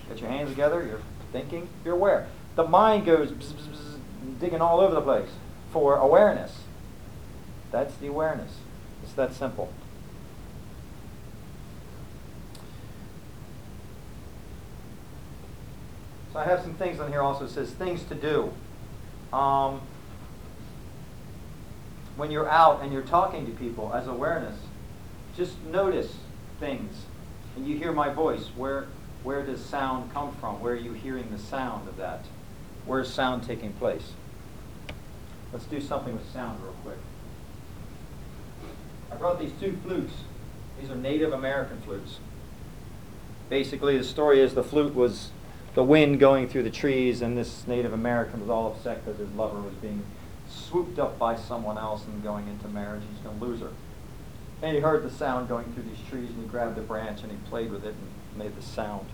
[0.09, 2.27] get your hands together, you're thinking, you're aware.
[2.57, 5.31] The mind goes bzz, bzz, bzz, digging all over the place
[5.73, 6.63] for awareness.
[7.71, 8.57] That's the awareness.
[9.05, 9.73] It's that simple.
[16.33, 17.45] So I have some things on here also.
[17.45, 18.53] It says things to do.
[19.37, 19.81] Um,
[22.17, 24.57] when you're out and you're talking to people as awareness,
[25.37, 26.17] just notice
[26.59, 27.05] things.
[27.57, 28.49] And you hear my voice.
[28.57, 28.87] Where,
[29.23, 30.61] where does sound come from?
[30.61, 32.25] Where are you hearing the sound of that?
[32.87, 34.13] Where's sound taking place?
[35.53, 36.99] Let's do something with sound real quick.
[39.11, 40.13] I brought these two flutes.
[40.81, 42.19] These are Native American flutes.
[43.49, 45.31] Basically, the story is the flute was
[45.75, 49.31] the wind going through the trees, and this Native American was all upset because his
[49.33, 50.03] lover was being
[50.51, 53.03] swooped up by someone else and going into marriage.
[53.11, 53.71] He's going to lose her.
[54.63, 57.31] And he heard the sound going through these trees, and he grabbed a branch and
[57.31, 59.07] he played with it and made the sound.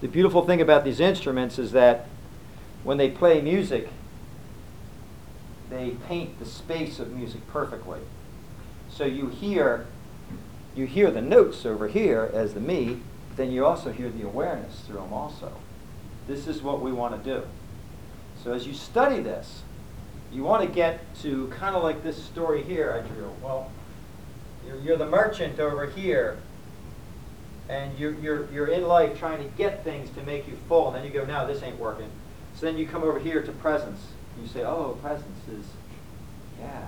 [0.00, 2.06] The beautiful thing about these instruments is that
[2.84, 3.88] when they play music,
[5.68, 8.00] they paint the space of music perfectly.
[8.88, 9.86] So you hear
[10.74, 13.00] you hear the notes over here as the me,
[13.36, 15.52] then you also hear the awareness through them also.
[16.26, 17.46] This is what we want to do.
[18.42, 19.62] So as you study this,
[20.32, 23.32] you want to get to kind of like this story here I drew.
[23.42, 23.70] Well,
[24.66, 26.38] you're, you're the merchant over here,
[27.68, 30.96] and you're, you're, you're in life trying to get things to make you full, and
[30.96, 32.10] then you go, no, this ain't working.
[32.54, 34.00] So then you come over here to presence.
[34.40, 35.64] You say, oh, presence is,
[36.60, 36.86] yeah.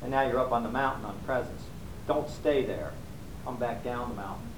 [0.00, 1.62] And now you're up on the mountain on presence.
[2.06, 2.92] Don't stay there.
[3.44, 4.48] Come back down the mountain.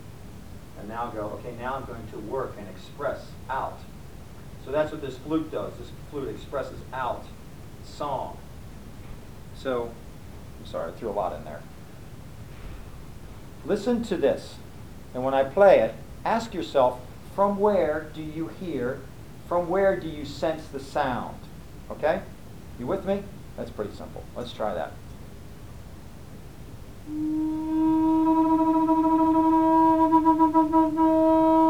[0.79, 3.79] And now go, okay, now I'm going to work and express out.
[4.65, 5.73] So that's what this flute does.
[5.79, 7.25] This flute expresses out
[7.85, 8.39] song.
[9.57, 9.91] So,
[10.61, 11.63] I'm sorry, I threw a lot in there.
[13.65, 14.57] Listen to this.
[15.15, 17.01] And when I play it, ask yourself,
[17.35, 19.01] from where do you hear?
[19.49, 21.39] From where do you sense the sound?
[21.91, 22.23] Okay?
[22.79, 23.23] You with me?
[23.57, 24.25] That's pretty simple.
[24.37, 24.93] Let's try that.
[27.07, 27.15] This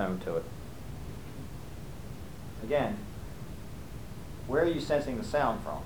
[0.00, 0.44] tone to it.
[2.62, 2.96] Again,
[4.46, 5.79] where are you sensing the sound from?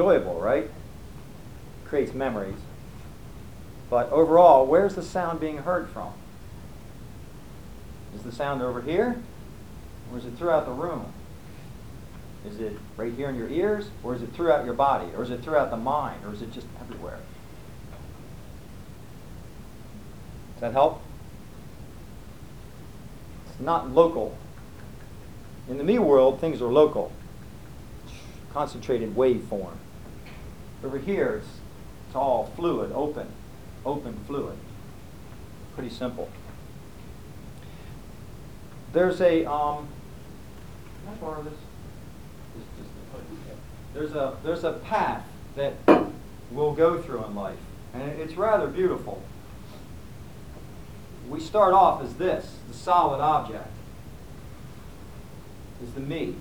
[0.00, 0.70] Enjoyable, right?
[1.84, 2.56] Creates memories.
[3.90, 6.12] But overall, where's the sound being heard from?
[8.14, 9.20] Is the sound over here?
[10.10, 11.12] Or is it throughout the room?
[12.46, 13.90] Is it right here in your ears?
[14.02, 15.10] Or is it throughout your body?
[15.14, 16.24] Or is it throughout the mind?
[16.24, 17.18] Or is it just everywhere?
[20.54, 21.02] Does that help?
[23.48, 24.38] It's not local.
[25.68, 27.12] In the me world, things are local
[28.52, 29.78] concentrated wave form.
[30.82, 31.58] Over here, it's,
[32.06, 33.28] it's all fluid, open,
[33.84, 34.56] open fluid.
[35.74, 36.28] Pretty simple.
[38.92, 39.88] There's a, um,
[41.04, 41.54] can I borrow this?
[43.92, 45.24] There's a, there's a path
[45.56, 45.74] that
[46.50, 47.58] we'll go through in life,
[47.92, 49.22] and it's rather beautiful.
[51.28, 53.68] We start off as this, the solid object,
[55.82, 56.36] is the me.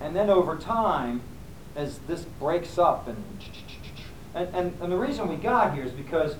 [0.00, 1.20] And then over time,
[1.76, 3.24] as this breaks up and
[4.34, 6.36] and, and, and the reason we got here is because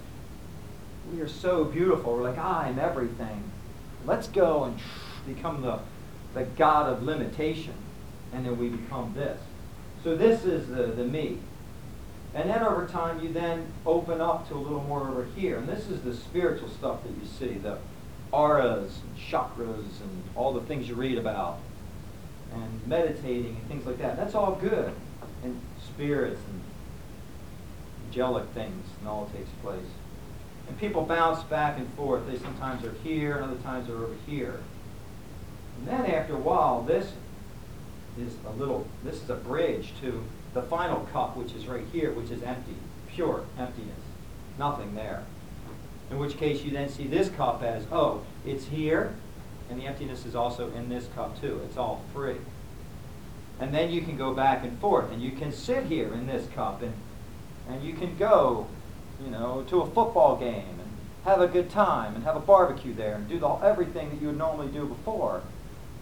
[1.13, 2.15] we are so beautiful.
[2.15, 3.51] We're like, ah, I'm everything.
[4.07, 4.79] Let's go and
[5.27, 5.81] become the,
[6.35, 7.75] the God of limitation.
[8.33, 9.41] And then we become this.
[10.05, 11.39] So this is the, the me.
[12.33, 15.59] And then over time, you then open up to a little more over here.
[15.59, 17.79] And this is the spiritual stuff that you see the
[18.33, 21.59] auras and chakras and all the things you read about
[22.53, 24.17] and meditating and things like that.
[24.17, 24.95] That's all good.
[25.87, 26.61] Spirits and
[28.07, 29.87] angelic things and all takes place.
[30.69, 32.27] And people bounce back and forth.
[32.27, 34.61] They sometimes are here and other times are over here.
[35.79, 37.13] And then after a while, this
[38.19, 40.23] is a little, this is a bridge to
[40.55, 42.77] the final cup, which is right here, which is empty,
[43.09, 44.01] pure emptiness.
[44.59, 45.25] Nothing there.
[46.11, 49.15] In which case you then see this cup as, oh, it's here,
[49.71, 51.61] and the emptiness is also in this cup too.
[51.65, 52.37] It's all free.
[53.61, 56.49] And then you can go back and forth, and you can sit here in this
[56.55, 56.95] cup, and,
[57.69, 58.67] and you can go,
[59.23, 60.91] you know, to a football game, and
[61.25, 64.29] have a good time, and have a barbecue there, and do the, everything that you
[64.29, 65.43] would normally do before.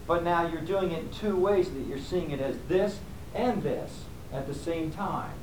[0.07, 2.99] But now you're doing it in two ways, that you're seeing it as this
[3.35, 5.33] and this at the same time.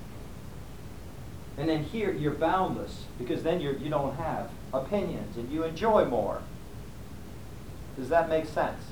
[1.59, 6.07] And then here, you're boundless, because then you're, you don't have opinions, and you enjoy
[6.07, 6.40] more.
[7.97, 8.82] Does that make sense?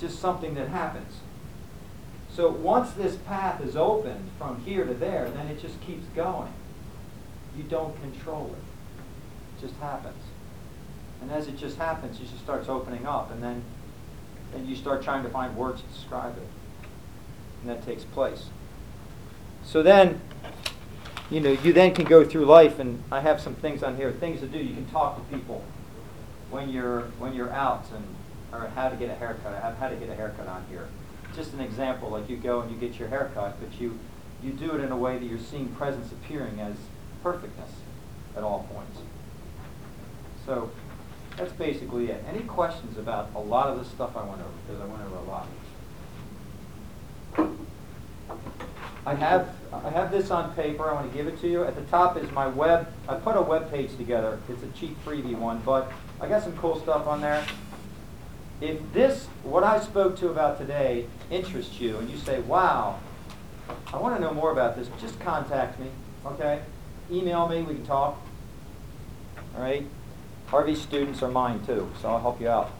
[0.00, 1.12] It's just something that happens.
[2.34, 6.54] So once this path is opened from here to there, then it just keeps going.
[7.54, 9.58] You don't control it.
[9.58, 10.22] It just happens.
[11.20, 13.62] And as it just happens, it just starts opening up, and then,
[14.54, 16.48] then you start trying to find words to describe it.
[17.60, 18.46] And that takes place.
[19.62, 20.22] So then,
[21.28, 24.12] you know, you then can go through life, and I have some things on here,
[24.12, 24.56] things to do.
[24.56, 25.62] You can talk to people
[26.48, 28.16] when you're when you're out, and
[28.52, 29.54] or how to get a haircut.
[29.54, 30.88] I have how to get a haircut on here.
[31.34, 33.98] Just an example, like you go and you get your haircut, but you
[34.42, 36.74] you do it in a way that you're seeing presence appearing as
[37.22, 37.70] perfectness
[38.36, 39.00] at all points.
[40.46, 40.70] So
[41.36, 42.24] that's basically it.
[42.28, 44.50] Any questions about a lot of the stuff I went over?
[44.66, 45.46] Because I went over a lot.
[49.06, 50.88] I have I have this on paper.
[50.90, 51.64] I want to give it to you.
[51.64, 52.92] At the top is my web.
[53.08, 54.38] I put a web page together.
[54.48, 57.44] It's a cheap freebie one, but I got some cool stuff on there.
[58.60, 62.98] If this, what I spoke to about today, interests you, and you say, "Wow,
[63.92, 65.86] I want to know more about this," just contact me.
[66.26, 66.60] Okay?
[67.10, 67.62] Email me.
[67.62, 68.20] We can talk.
[69.56, 69.86] All right?
[70.48, 72.70] Harvey's students are mine too, so I'll help you out.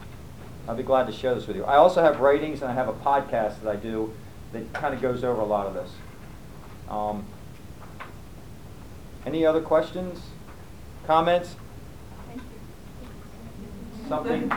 [0.67, 1.63] I'll be glad to share this with you.
[1.63, 4.13] I also have writings and I have a podcast that I do
[4.53, 5.89] that kind of goes over a lot of this.
[6.89, 7.25] Um,
[9.25, 10.19] any other questions?
[11.07, 11.55] Comments?
[12.27, 14.07] Thank you.
[14.07, 14.41] Something?